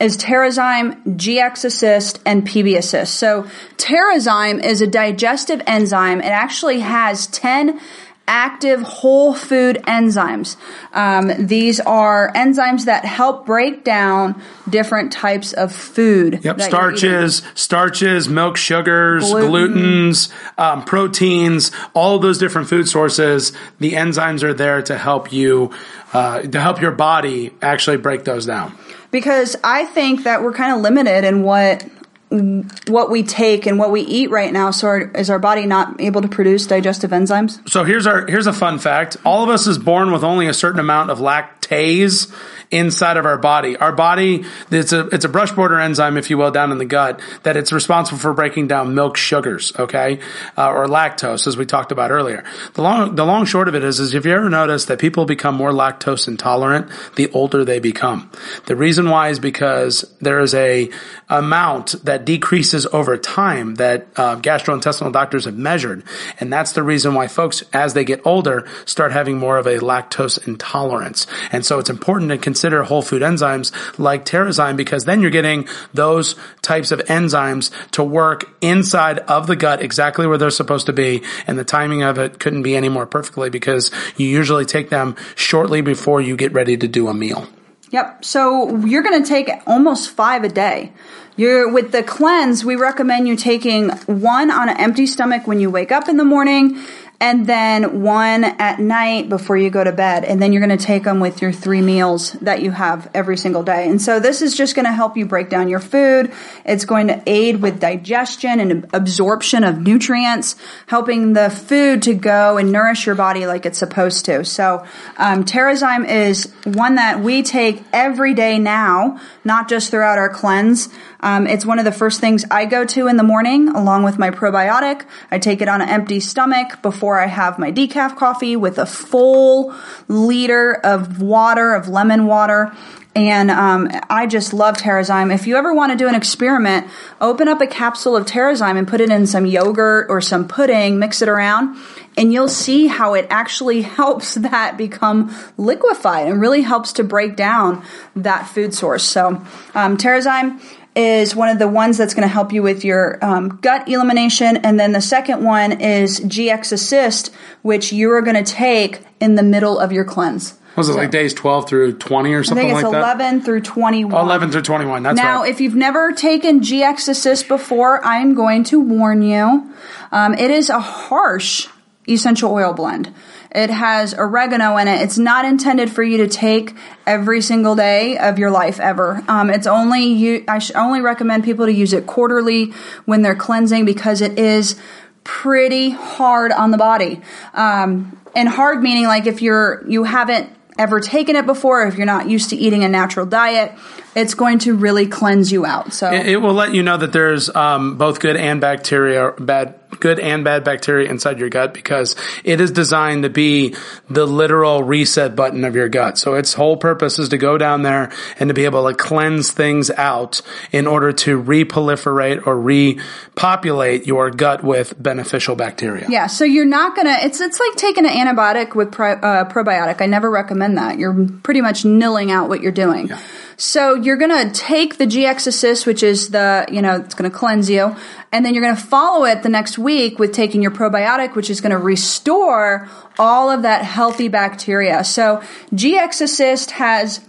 [0.00, 3.14] is Terrazyme, GX Assist, and PB Assist.
[3.14, 6.20] So Terrazyme is a digestive enzyme.
[6.20, 7.78] It actually has 10
[8.26, 10.56] active whole food enzymes.
[10.92, 16.40] Um, these are enzymes that help break down different types of food.
[16.44, 19.50] Yep, starches, starches, milk, sugars, Gluten.
[19.50, 23.52] glutens, um, proteins, all of those different food sources.
[23.78, 25.72] The enzymes are there to help you,
[26.12, 28.76] uh, to help your body actually break those down.
[29.10, 31.84] Because I think that we're kind of limited in what
[32.30, 36.00] what we take and what we eat right now so our, is our body not
[36.00, 37.68] able to produce digestive enzymes?
[37.68, 39.16] So here's our here's a fun fact.
[39.24, 42.32] All of us is born with only a certain amount of lactase
[42.70, 43.76] inside of our body.
[43.76, 46.84] Our body, it's a, it's a brush border enzyme, if you will, down in the
[46.84, 50.20] gut that it's responsible for breaking down milk sugars, okay?
[50.56, 52.44] Uh, or lactose, as we talked about earlier.
[52.74, 55.24] The long, the long short of it is, is if you ever notice that people
[55.24, 58.30] become more lactose intolerant the older they become.
[58.66, 60.90] The reason why is because there is a
[61.28, 66.02] amount that decreases over time that uh, gastrointestinal doctors have measured.
[66.40, 69.78] And that's the reason why folks, as they get older, start having more of a
[69.78, 71.26] lactose intolerance.
[71.52, 75.30] And so it's important to consider consider whole food enzymes like Terrazyme because then you're
[75.30, 80.84] getting those types of enzymes to work inside of the gut exactly where they're supposed
[80.84, 81.22] to be.
[81.46, 85.16] And the timing of it couldn't be any more perfectly because you usually take them
[85.36, 87.48] shortly before you get ready to do a meal.
[87.92, 88.26] Yep.
[88.26, 90.92] So you're going to take almost five a day.
[91.36, 92.62] You're with the cleanse.
[92.62, 96.24] We recommend you taking one on an empty stomach when you wake up in the
[96.24, 96.78] morning
[97.20, 100.24] and then one at night before you go to bed.
[100.24, 103.36] And then you're going to take them with your three meals that you have every
[103.36, 103.90] single day.
[103.90, 106.32] And so this is just going to help you break down your food.
[106.64, 110.56] It's going to aid with digestion and absorption of nutrients,
[110.86, 114.42] helping the food to go and nourish your body like it's supposed to.
[114.44, 114.86] So,
[115.18, 120.88] um, Terrazyme is one that we take every day now, not just throughout our cleanse.
[121.20, 124.18] Um, it's one of the first things I go to in the morning along with
[124.18, 125.04] my probiotic.
[125.30, 128.86] I take it on an empty stomach before I have my decaf coffee with a
[128.86, 129.74] full
[130.08, 132.72] liter of water, of lemon water.
[133.14, 135.34] And um, I just love Terrazyme.
[135.34, 136.86] If you ever want to do an experiment,
[137.20, 140.98] open up a capsule of Terrazyme and put it in some yogurt or some pudding,
[141.00, 141.76] mix it around,
[142.16, 147.34] and you'll see how it actually helps that become liquefied and really helps to break
[147.34, 149.02] down that food source.
[149.02, 149.44] So,
[149.74, 150.60] um, Terrazyme
[150.94, 154.56] is one of the ones that's going to help you with your um, gut elimination.
[154.58, 159.36] And then the second one is GX Assist, which you are going to take in
[159.36, 160.59] the middle of your cleanse.
[160.76, 163.42] Was it so, like days 12 through 20 or something I think it's like 11
[163.42, 164.14] through 21.
[164.18, 165.02] Oh, 11 through 21.
[165.02, 165.24] That's right.
[165.24, 165.50] now, right.
[165.50, 169.74] if you've never taken GX Assist before, I'm going to warn you.
[170.12, 171.68] Um, it is a harsh
[172.08, 173.12] essential oil blend.
[173.52, 175.02] It has oregano in it.
[175.02, 176.74] It's not intended for you to take
[177.06, 179.22] every single day of your life ever.
[179.26, 180.44] Um, it's only you.
[180.46, 182.72] I should only recommend people to use it quarterly
[183.06, 184.80] when they're cleansing because it is
[185.24, 187.20] pretty hard on the body.
[187.52, 190.48] Um, and hard meaning like if you're you haven't
[190.80, 193.72] ever taken it before, if you're not used to eating a natural diet,
[194.14, 195.92] it's going to really cleanse you out.
[195.92, 199.78] So it, it will let you know that there's um, both good and bacteria, bad,
[200.00, 203.74] good and bad bacteria inside your gut because it is designed to be
[204.08, 206.18] the literal reset button of your gut.
[206.18, 209.50] So its whole purpose is to go down there and to be able to cleanse
[209.50, 210.40] things out
[210.72, 216.06] in order to reproliferate or repopulate your gut with beneficial bacteria.
[216.08, 216.26] Yeah.
[216.26, 217.16] So you're not gonna.
[217.22, 220.00] It's it's like taking an antibiotic with pro, uh, probiotic.
[220.00, 220.98] I never recommend that.
[220.98, 223.08] You're pretty much nilling out what you're doing.
[223.08, 223.20] Yeah.
[223.60, 227.30] So you're going to take the GX Assist, which is the, you know, it's going
[227.30, 227.94] to cleanse you,
[228.32, 231.50] and then you're going to follow it the next week with taking your probiotic, which
[231.50, 235.04] is going to restore all of that healthy bacteria.
[235.04, 235.42] So
[235.74, 237.20] GX Assist has,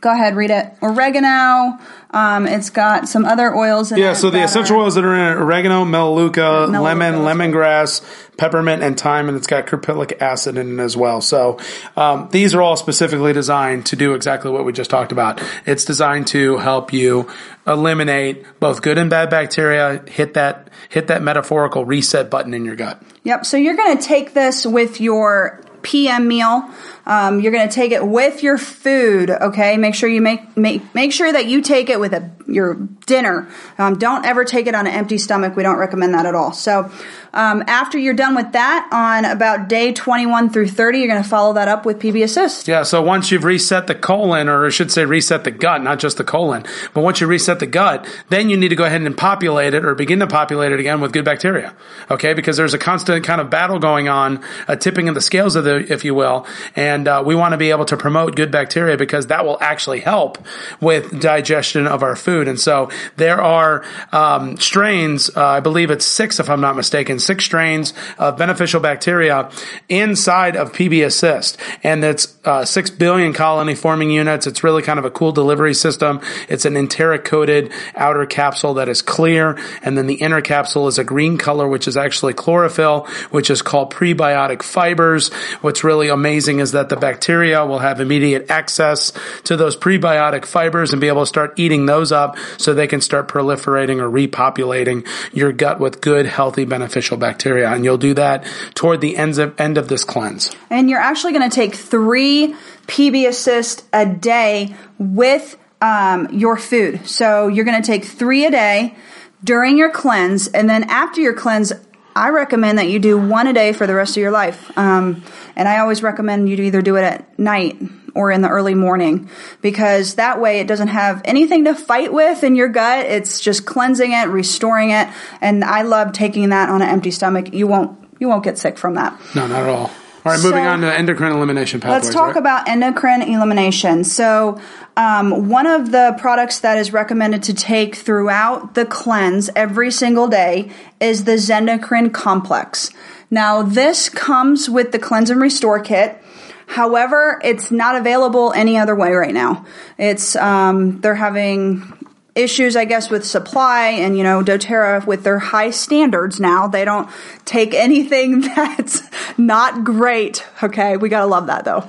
[0.00, 1.78] go ahead, read it, oregano,
[2.12, 4.16] um, it's got some other oils in yeah, it.
[4.16, 8.02] so the essential are, oils that are in it oregano, melaleuca, melaleuca lemon, lemongrass,
[8.36, 11.20] peppermint, and thyme, and it's got caprylic acid in it as well.
[11.20, 11.58] So
[11.96, 15.40] um, these are all specifically designed to do exactly what we just talked about.
[15.66, 17.30] It's designed to help you
[17.66, 22.76] eliminate both good and bad bacteria, hit that hit that metaphorical reset button in your
[22.76, 23.00] gut.
[23.22, 23.46] Yep.
[23.46, 26.70] So you're going to take this with your PM meal.
[27.06, 29.30] Um, you're going to take it with your food.
[29.30, 32.74] Okay, make sure you make make make sure that you take it with a your
[33.06, 33.48] dinner.
[33.78, 35.56] Um, don't ever take it on an empty stomach.
[35.56, 36.52] We don't recommend that at all.
[36.52, 36.90] So
[37.32, 41.28] um, after you're done with that, on about day 21 through 30, you're going to
[41.28, 42.66] follow that up with PB Assist.
[42.66, 46.00] Yeah, so once you've reset the colon, or I should say reset the gut, not
[46.00, 49.02] just the colon, but once you reset the gut, then you need to go ahead
[49.02, 51.74] and populate it or begin to populate it again with good bacteria.
[52.10, 55.54] Okay, because there's a constant kind of battle going on, a tipping of the scales
[55.54, 58.50] of the, if you will, and uh, we want to be able to promote good
[58.50, 60.38] bacteria because that will actually help
[60.80, 62.48] with digestion of our food.
[62.48, 67.18] And so there are um, strains, uh, I believe it's six if I'm not mistaken,
[67.18, 69.50] six strains of beneficial bacteria
[69.88, 71.58] inside of PB Assist.
[71.82, 74.46] And it's uh, six billion colony forming units.
[74.46, 76.20] It's really kind of a cool delivery system.
[76.48, 79.58] It's an enteric coated outer capsule that is clear.
[79.82, 83.62] And then the inner capsule is a green color, which is actually chlorophyll, which is
[83.62, 85.30] called prebiotic fibers.
[85.60, 89.12] What's really amazing is that the bacteria will have immediate access
[89.44, 93.00] to those prebiotic fibers and be able to start eating those up so they can
[93.00, 97.68] start proliferating or repopulating your gut with good, healthy, beneficial bacteria.
[97.70, 100.50] And you'll do that toward the end of, end of this cleanse.
[100.70, 102.54] And you're actually going to take three
[102.86, 107.06] PB Assist a day with um, your food.
[107.08, 108.94] So you're going to take three a day
[109.42, 110.48] during your cleanse.
[110.48, 111.72] And then after your cleanse,
[112.14, 114.76] I recommend that you do one a day for the rest of your life.
[114.76, 115.22] Um,
[115.56, 117.78] and I always recommend you to either do it at night
[118.14, 122.42] or in the early morning because that way it doesn't have anything to fight with
[122.42, 123.06] in your gut.
[123.06, 125.08] It's just cleansing it, restoring it.
[125.40, 127.52] And I love taking that on an empty stomach.
[127.54, 129.18] You won't, you won't get sick from that.
[129.34, 129.90] No, not at all.
[130.24, 132.04] All right, moving so, on to endocrine elimination pathways.
[132.04, 132.36] Let's talk right?
[132.36, 134.04] about endocrine elimination.
[134.04, 134.60] So,
[134.96, 140.28] um, one of the products that is recommended to take throughout the cleanse every single
[140.28, 142.90] day is the Zendocrine Complex.
[143.30, 146.22] Now, this comes with the Cleanse and Restore kit.
[146.66, 149.64] However, it's not available any other way right now.
[149.96, 151.99] It's um, they're having
[152.40, 156.84] issues, I guess, with supply and, you know, doTERRA with their high standards now, they
[156.84, 157.08] don't
[157.44, 159.02] take anything that's
[159.38, 160.46] not great.
[160.62, 160.96] Okay.
[160.96, 161.88] We gotta love that though.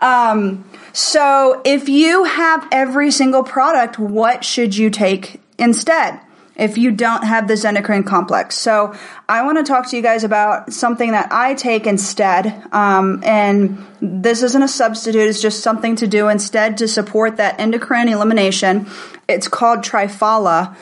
[0.00, 6.20] Um, so if you have every single product, what should you take instead?
[6.58, 8.58] If you don't have the Zendocrine complex.
[8.58, 8.94] So
[9.28, 12.46] I want to talk to you guys about something that I take instead.
[12.72, 15.28] Um, and this isn't a substitute.
[15.28, 18.88] It's just something to do instead to support that endocrine elimination.
[19.28, 20.76] It's called Triphala.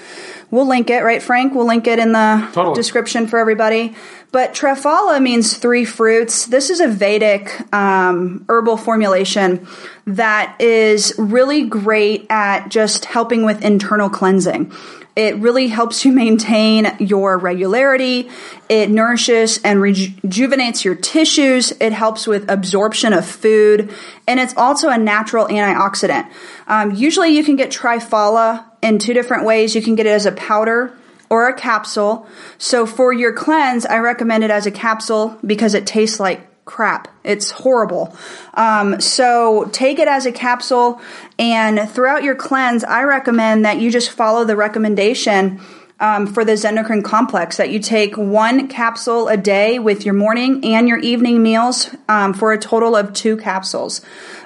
[0.50, 1.54] We'll link it, right, Frank?
[1.54, 2.74] We'll link it in the Totally.
[2.74, 3.96] description for everybody.
[4.32, 6.46] But Triphala means three fruits.
[6.46, 9.66] This is a Vedic um, herbal formulation
[10.06, 14.72] that is really great at just helping with internal cleansing.
[15.16, 18.28] It really helps you maintain your regularity.
[18.68, 21.72] It nourishes and rejuvenates your tissues.
[21.80, 23.90] It helps with absorption of food.
[24.28, 26.30] And it's also a natural antioxidant.
[26.66, 29.74] Um, usually you can get Triphala in two different ways.
[29.74, 30.92] You can get it as a powder
[31.30, 32.26] or a capsule.
[32.58, 37.08] So for your cleanse, I recommend it as a capsule because it tastes like crap.
[37.24, 38.14] It's horrible.
[38.54, 41.00] Um, so take it as a capsule,
[41.38, 45.60] and throughout your cleanse, I recommend that you just follow the recommendation.
[45.98, 50.62] Um, for the Zendocrine complex, that you take one capsule a day with your morning
[50.62, 54.02] and your evening meals um, for a total of two capsules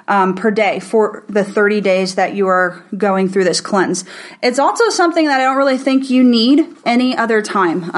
[0.07, 4.05] um, per day for the 30 days that you are going through this cleanse.
[4.45, 7.91] It's also something that I don't really think you need any other time.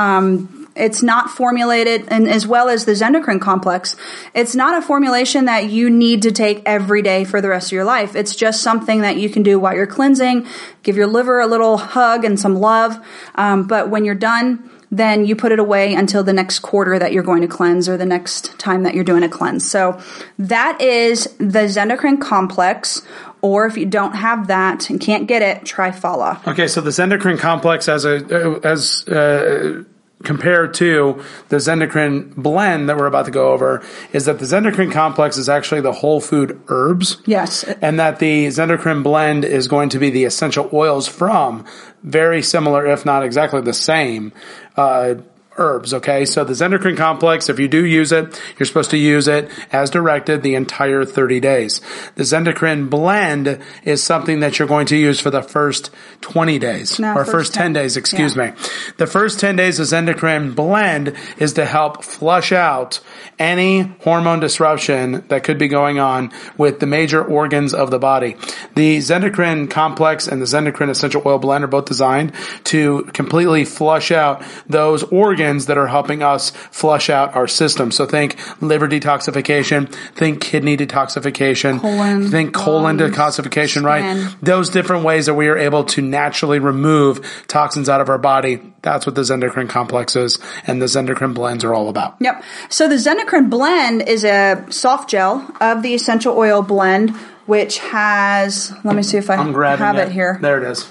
[0.74, 3.96] It's not formulated, and as well as the Zendocrine complex,
[4.34, 7.72] it's not a formulation that you need to take every day for the rest of
[7.72, 8.16] your life.
[8.16, 10.46] It's just something that you can do while you're cleansing,
[10.82, 12.98] give your liver a little hug and some love.
[13.34, 17.12] Um, but when you're done, then you put it away until the next quarter that
[17.12, 19.68] you're going to cleanse or the next time that you're doing a cleanse.
[19.68, 19.98] So
[20.38, 23.02] that is the Zendocrine complex.
[23.40, 26.46] Or if you don't have that and can't get it, try Triphala.
[26.46, 29.82] Okay, so the Zendocrine complex as a as uh,
[30.22, 34.92] compared to the Zendocrine blend that we're about to go over is that the Zendocrine
[34.92, 37.18] complex is actually the whole food herbs.
[37.26, 37.64] Yes.
[37.64, 41.64] And that the Zendocrine blend is going to be the essential oils from
[42.02, 44.32] very similar, if not exactly the same,
[44.76, 45.14] uh,
[45.56, 45.92] herbs.
[45.94, 46.24] Okay.
[46.24, 49.90] So the Zendocrine complex, if you do use it, you're supposed to use it as
[49.90, 51.80] directed the entire 30 days.
[52.14, 55.90] The Zendocrine blend is something that you're going to use for the first
[56.22, 57.72] 20 days No, or first first 10 10.
[57.74, 58.50] days, excuse Yeah.
[58.50, 58.52] me.
[58.98, 63.00] The first 10 days of Zendocrine blend is to help flush out
[63.42, 68.36] any hormone disruption that could be going on with the major organs of the body.
[68.76, 72.32] The Zendocrine complex and the Zendocrine essential oil blend are both designed
[72.64, 77.90] to completely flush out those organs that are helping us flush out our system.
[77.90, 84.36] So think liver detoxification, think kidney detoxification, Colon, think colon lungs, detoxification, right?
[84.40, 88.60] those different ways that we are able to naturally remove toxins out of our body.
[88.82, 92.16] That's what the Zendocrine complex is, and the Zendocrine blends are all about.
[92.20, 92.42] Yep.
[92.68, 97.10] So the Zendocrine blend is a soft gel of the essential oil blend,
[97.46, 100.38] which has, let me see if I have it here.
[100.42, 100.86] There it is.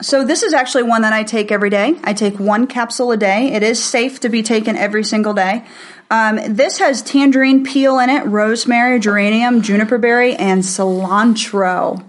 [0.00, 1.98] So this is actually one that I take every day.
[2.04, 3.52] I take one capsule a day.
[3.52, 5.66] It is safe to be taken every single day.
[6.10, 12.04] Um, this has tangerine peel in it, rosemary, geranium, juniper berry, and cilantro.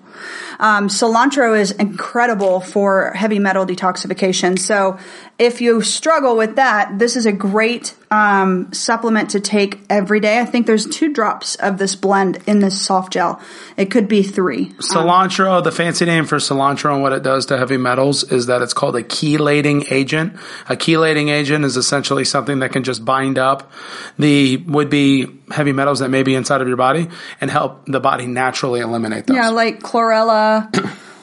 [0.59, 4.59] Um, cilantro is incredible for heavy metal detoxification.
[4.59, 4.97] So
[5.37, 10.39] if you struggle with that, this is a great um, supplement to take every day.
[10.39, 13.41] I think there's two drops of this blend in this soft gel.
[13.77, 14.69] It could be three.
[14.79, 18.61] Cilantro, the fancy name for cilantro and what it does to heavy metals is that
[18.61, 20.33] it's called a chelating agent.
[20.67, 23.71] A chelating agent is essentially something that can just bind up
[24.17, 27.09] the would be heavy metals that may be inside of your body
[27.41, 29.35] and help the body naturally eliminate those.
[29.35, 30.48] Yeah, like chlorella,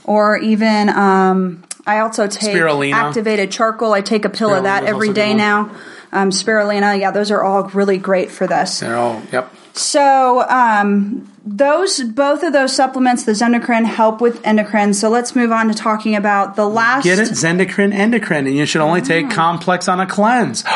[0.05, 2.93] or even um, I also take Spirulina.
[2.95, 3.93] activated charcoal.
[3.93, 5.71] I take a pill of that every day now.
[6.13, 8.81] Um, spirulina, yeah, those are all really great for this.
[8.81, 9.53] They're all, yep.
[9.75, 14.95] So um, those both of those supplements, the Zendocrine, help with endocrine.
[14.95, 17.05] So let's move on to talking about the last.
[17.05, 17.29] Get it?
[17.29, 20.65] Zendocrine, endocrine, and you should only take complex on a cleanse.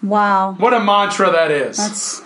[0.00, 1.76] Wow, what a mantra that is.
[1.76, 2.20] that's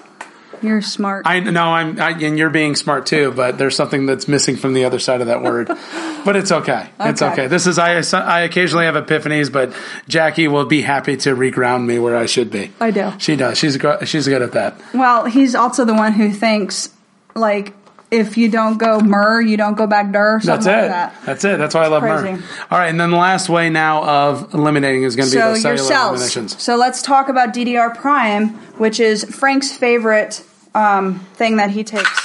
[0.62, 1.26] you're smart.
[1.26, 4.74] I know I'm, I, and you're being smart too, but there's something that's missing from
[4.74, 5.66] the other side of that word.
[6.24, 6.88] but it's okay.
[7.00, 7.32] It's Okay.
[7.32, 7.46] okay.
[7.48, 8.02] This is I.
[8.18, 9.74] I occasionally have epiphanies, but
[10.08, 12.70] Jackie will be happy to reground me where I should be.
[12.80, 13.12] I do.
[13.18, 13.58] She does.
[13.58, 14.80] She's she's good at that.
[14.94, 16.90] Well, he's also the one who thinks
[17.34, 17.72] like
[18.12, 20.38] if you don't go myrrh, you don't go back dir.
[20.44, 20.68] That's it.
[20.68, 21.14] like that.
[21.24, 21.56] That's it.
[21.58, 22.32] That's why I love crazy.
[22.32, 22.42] Myrrh.
[22.70, 25.54] All right, and then the last way now of eliminating is going to be So
[25.54, 26.62] the your cellular eliminations.
[26.62, 30.44] So let's talk about DDR prime, which is Frank's favorite
[30.74, 32.20] um, thing that he takes.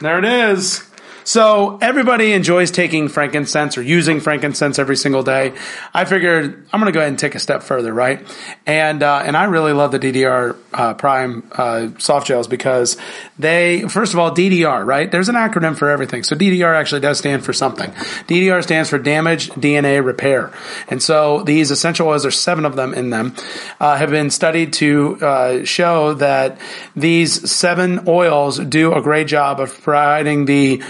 [0.00, 0.88] There it is.
[1.26, 5.54] So everybody enjoys taking frankincense or using frankincense every single day.
[5.92, 8.24] I figured I'm going to go ahead and take a step further, right?
[8.64, 12.96] And uh, and I really love the DDR uh, Prime uh, soft gels because
[13.40, 15.10] they, first of all, DDR, right?
[15.10, 16.22] There's an acronym for everything.
[16.22, 17.90] So DDR actually does stand for something.
[18.28, 20.52] DDR stands for damage DNA repair,
[20.86, 23.34] and so these essential oils, there's seven of them in them,
[23.80, 26.60] uh, have been studied to uh, show that
[26.94, 30.80] these seven oils do a great job of providing the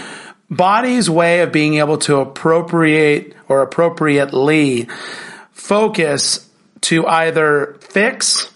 [0.49, 4.87] body's way of being able to appropriate or appropriately
[5.51, 6.49] focus
[6.81, 8.51] to either fix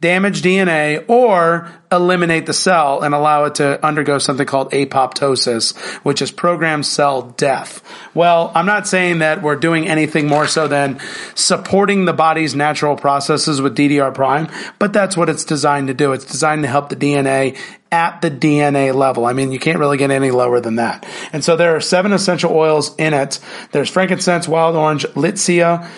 [0.00, 6.22] damage DNA or eliminate the cell and allow it to undergo something called apoptosis, which
[6.22, 7.82] is programmed cell death.
[8.14, 11.00] Well, I'm not saying that we're doing anything more so than
[11.34, 16.12] supporting the body's natural processes with DDR prime, but that's what it's designed to do.
[16.12, 17.58] It's designed to help the DNA
[17.92, 19.26] at the DNA level.
[19.26, 21.06] I mean, you can't really get any lower than that.
[21.32, 23.40] And so there are seven essential oils in it.
[23.72, 25.88] There's frankincense, wild orange, litsea,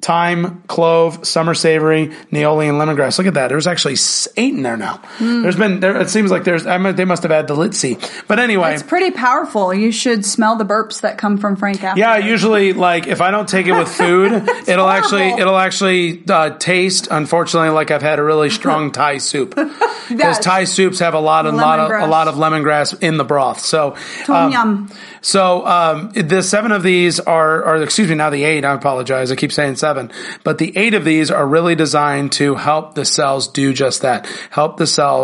[0.00, 3.18] thyme, clove, summer savory, niaouli, and lemongrass.
[3.18, 3.48] Look at that.
[3.48, 3.96] There's actually
[4.36, 5.02] eight in there now.
[5.18, 5.33] Mm.
[5.42, 6.00] There's been there.
[6.00, 6.66] It seems like there's.
[6.66, 8.26] I mean, they must have had the litsea.
[8.26, 9.72] But anyway, it's pretty powerful.
[9.72, 11.82] You should smell the burps that come from Frank.
[11.82, 14.90] After yeah, usually like if I don't take it with food, it'll horrible.
[14.90, 17.08] actually it'll actually uh, taste.
[17.10, 19.54] Unfortunately, like I've had a really strong Thai soup
[20.08, 20.38] because.
[20.38, 23.60] Thai soups have a lot of lot of a lot of lemongrass in the broth.
[23.60, 24.90] So tom um, yum.
[25.24, 28.62] So um, the seven of these are, or excuse me, now the eight.
[28.64, 29.32] I apologize.
[29.32, 30.12] I keep saying seven,
[30.42, 34.26] but the eight of these are really designed to help the cells do just that.
[34.50, 35.23] Help the cells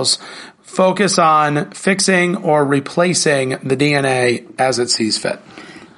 [0.62, 5.40] focus on fixing or replacing the DNA as it sees fit.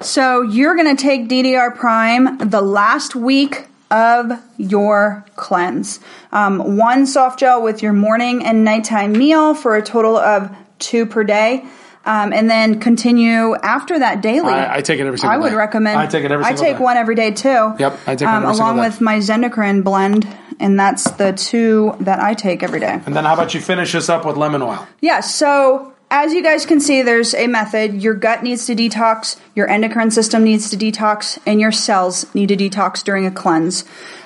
[0.01, 5.99] So you're going to take DDR Prime the last week of your cleanse.
[6.31, 11.05] Um, one soft gel with your morning and nighttime meal for a total of two
[11.05, 11.65] per day.
[12.05, 14.51] Um, and then continue after that daily.
[14.51, 15.55] I, I take it every single I would day.
[15.55, 15.97] recommend.
[15.97, 16.83] I take it every I take day.
[16.83, 17.75] one every day too.
[17.79, 20.27] Yep, I take um, along with my Zendocrine blend,
[20.59, 22.99] and that's the two that I take every day.
[23.05, 24.85] And then how about you finish this up with lemon oil?
[24.99, 25.21] Yeah.
[25.21, 28.03] So as you guys can see, there's a method.
[28.03, 32.49] Your gut needs to detox, your endocrine system needs to detox, and your cells need
[32.49, 33.83] to detox during a cleanse.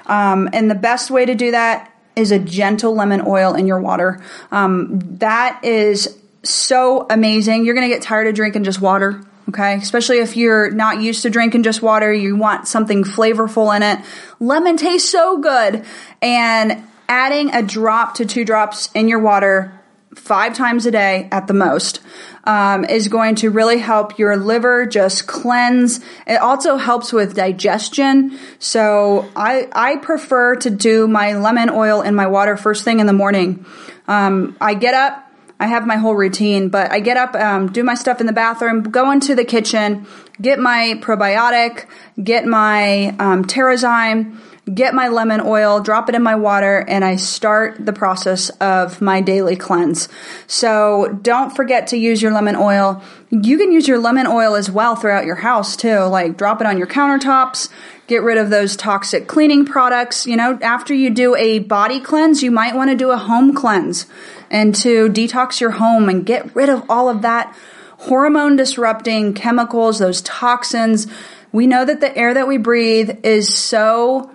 [0.07, 3.79] Um, and the best way to do that is a gentle lemon oil in your
[3.79, 4.19] water.
[4.51, 6.17] Um, that is
[6.49, 7.65] so amazing.
[7.65, 9.21] You're going to get tired of drinking just water.
[9.49, 9.75] Okay.
[9.75, 14.03] Especially if you're not used to drinking just water, you want something flavorful in it.
[14.39, 15.85] Lemon tastes so good.
[16.21, 19.73] And adding a drop to two drops in your water
[20.15, 22.01] five times a day at the most
[22.43, 25.99] um, is going to really help your liver just cleanse.
[26.25, 28.37] It also helps with digestion.
[28.59, 33.05] So I I prefer to do my lemon oil in my water first thing in
[33.05, 33.65] the morning.
[34.07, 35.26] Um, I get up,
[35.59, 38.33] I have my whole routine, but I get up, um, do my stuff in the
[38.33, 40.05] bathroom, go into the kitchen,
[40.41, 41.85] get my probiotic,
[42.23, 44.39] get my um, Terrazyme,
[44.71, 49.01] get my lemon oil, drop it in my water, and I start the process of
[49.01, 50.09] my daily cleanse.
[50.45, 53.01] So don't forget to use your lemon oil.
[53.29, 55.99] You can use your lemon oil as well throughout your house too.
[56.01, 57.69] Like drop it on your countertops,
[58.07, 60.25] get rid of those toxic cleaning products.
[60.25, 63.53] You know, after you do a body cleanse, you might want to do a home
[63.53, 64.05] cleanse
[64.49, 67.55] and to detox your home and get rid of all of that
[67.99, 71.07] hormone disrupting chemicals, those toxins.
[71.51, 74.31] We know that the air that we breathe is so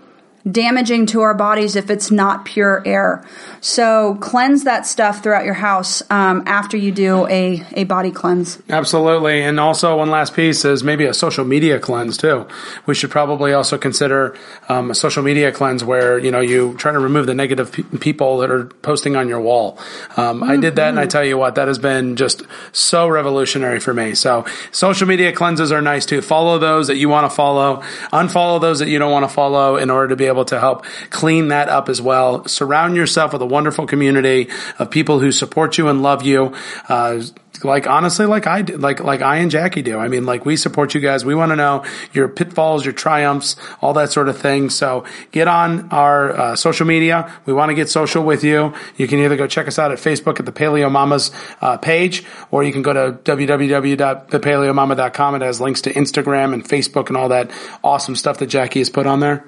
[0.51, 3.24] damaging to our bodies if it's not pure air.
[3.61, 8.61] So cleanse that stuff throughout your house um, after you do a, a body cleanse.
[8.68, 9.43] Absolutely.
[9.43, 12.49] And also one last piece is maybe a social media cleanse too.
[12.86, 14.36] We should probably also consider
[14.68, 17.99] um, a social media cleanse where, you know, you try to remove the negative pe-
[17.99, 19.78] people that are posting on your wall.
[20.16, 20.51] Um, mm-hmm.
[20.51, 23.95] I did that and I tell you what, that has been just so revolutionary for
[23.95, 24.14] me.
[24.14, 26.20] So social media cleanses are nice too.
[26.20, 27.82] Follow those that you want to follow,
[28.12, 30.85] unfollow those that you don't want to follow in order to be able to help
[31.11, 32.47] clean that up as well.
[32.47, 36.55] Surround yourself with a wonderful community of people who support you and love you.
[36.89, 37.22] Uh,
[37.64, 39.99] like honestly, like I do, like like I and Jackie do.
[39.99, 41.24] I mean, like we support you guys.
[41.24, 44.68] We want to know your pitfalls, your triumphs, all that sort of thing.
[44.70, 47.33] So get on our uh, social media.
[47.47, 48.74] We want to get social with you.
[48.97, 51.30] You can either go check us out at Facebook at the Paleo Mamas
[51.61, 55.35] uh, page, or you can go to www.thepaleomama.com.
[55.37, 57.53] It has links to Instagram and Facebook and all that
[57.85, 59.47] awesome stuff that Jackie has put on there.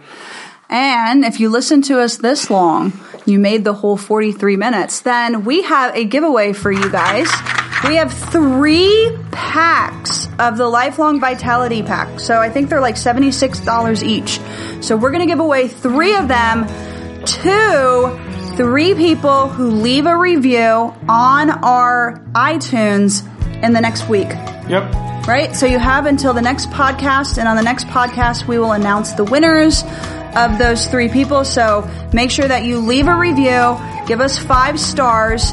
[0.68, 2.92] And if you listen to us this long,
[3.26, 7.28] you made the whole 43 minutes, then we have a giveaway for you guys.
[7.86, 12.18] We have three packs of the Lifelong Vitality Pack.
[12.18, 14.40] So I think they're like $76 each.
[14.82, 16.66] So we're going to give away three of them
[17.24, 23.22] to three people who leave a review on our iTunes
[23.62, 24.28] in the next week.
[24.68, 24.94] Yep.
[25.26, 25.54] right?
[25.54, 29.12] So you have until the next podcast, and on the next podcast, we will announce
[29.12, 29.82] the winners
[30.36, 31.44] of those three people.
[31.44, 35.52] So make sure that you leave a review, give us five stars,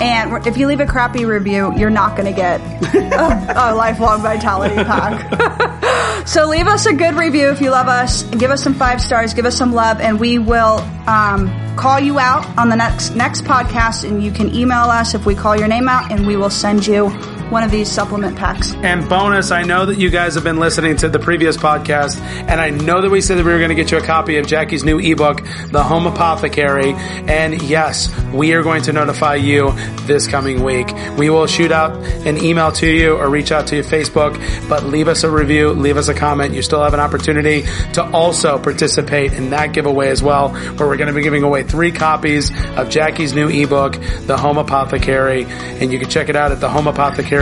[0.00, 2.60] and if you leave a crappy review, you're not going to get
[2.94, 6.26] a, a, lifelong vitality pack.
[6.26, 8.22] so leave us a good review if you love us.
[8.22, 9.34] Give us some five stars.
[9.34, 13.44] Give us some love, and we will um, call you out on the next next
[13.44, 14.08] podcast.
[14.08, 16.86] And you can email us if we call your name out, and we will send
[16.86, 17.10] you
[17.50, 18.72] one of these supplement packs.
[18.74, 22.60] And bonus, I know that you guys have been listening to the previous podcast, and
[22.60, 24.46] I know that we said that we were going to get you a copy of
[24.46, 26.92] Jackie's new ebook, The Home Apothecary.
[26.94, 29.72] And yes, we are going to notify you
[30.06, 30.86] this coming week.
[31.18, 34.38] We will shoot out an email to you or reach out to you Facebook,
[34.68, 36.54] but leave us a review, leave us a comment.
[36.54, 37.62] You still have an opportunity
[37.94, 41.64] to also participate in that giveaway as well, where we're going to be giving away
[41.64, 46.52] three copies of Jackie's new ebook, The Home Apothecary, and you can check it out
[46.52, 47.39] at the Home Apothecary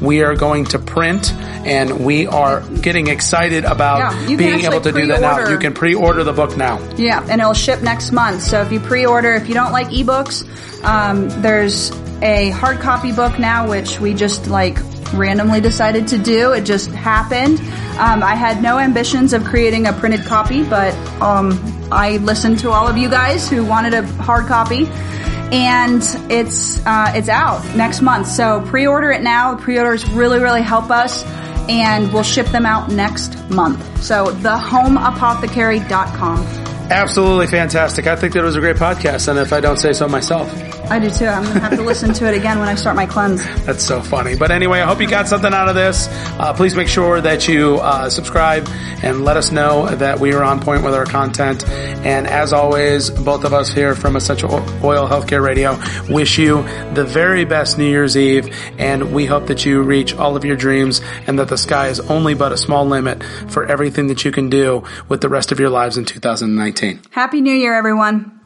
[0.00, 4.92] we are going to print and we are getting excited about yeah, being able to
[4.92, 5.48] do that now.
[5.48, 6.78] You can pre-order the book now.
[6.96, 8.42] Yeah, and it'll ship next month.
[8.42, 10.44] So if you pre-order, if you don't like ebooks,
[10.84, 11.90] um, there's
[12.22, 14.78] a hard copy book now, which we just like
[15.12, 16.52] randomly decided to do.
[16.52, 17.60] It just happened.
[17.98, 21.58] Um, I had no ambitions of creating a printed copy, but um,
[21.90, 24.86] I listened to all of you guys who wanted a hard copy
[25.52, 28.28] and it's uh, it's out next month.
[28.28, 29.56] So pre-order it now.
[29.56, 31.24] Pre-orders really really help us,
[31.68, 34.02] and we'll ship them out next month.
[34.02, 36.38] So thehomeapothecary.com.
[36.90, 38.06] Absolutely fantastic.
[38.06, 40.50] I think that was a great podcast, and if I don't say so myself.
[40.90, 41.26] I do too.
[41.26, 43.44] I'm to have to listen to it again when I start my cleanse.
[43.66, 44.36] That's so funny.
[44.36, 46.08] But anyway, I hope you got something out of this.
[46.38, 48.66] Uh, please make sure that you uh, subscribe
[49.02, 51.68] and let us know that we are on point with our content.
[51.68, 55.78] And as always, both of us here from Essential Oil Healthcare Radio
[56.08, 56.62] wish you
[56.94, 58.48] the very best New Year's Eve.
[58.78, 62.00] And we hope that you reach all of your dreams and that the sky is
[62.00, 65.60] only but a small limit for everything that you can do with the rest of
[65.60, 67.00] your lives in 2019.
[67.10, 68.37] Happy New Year, everyone.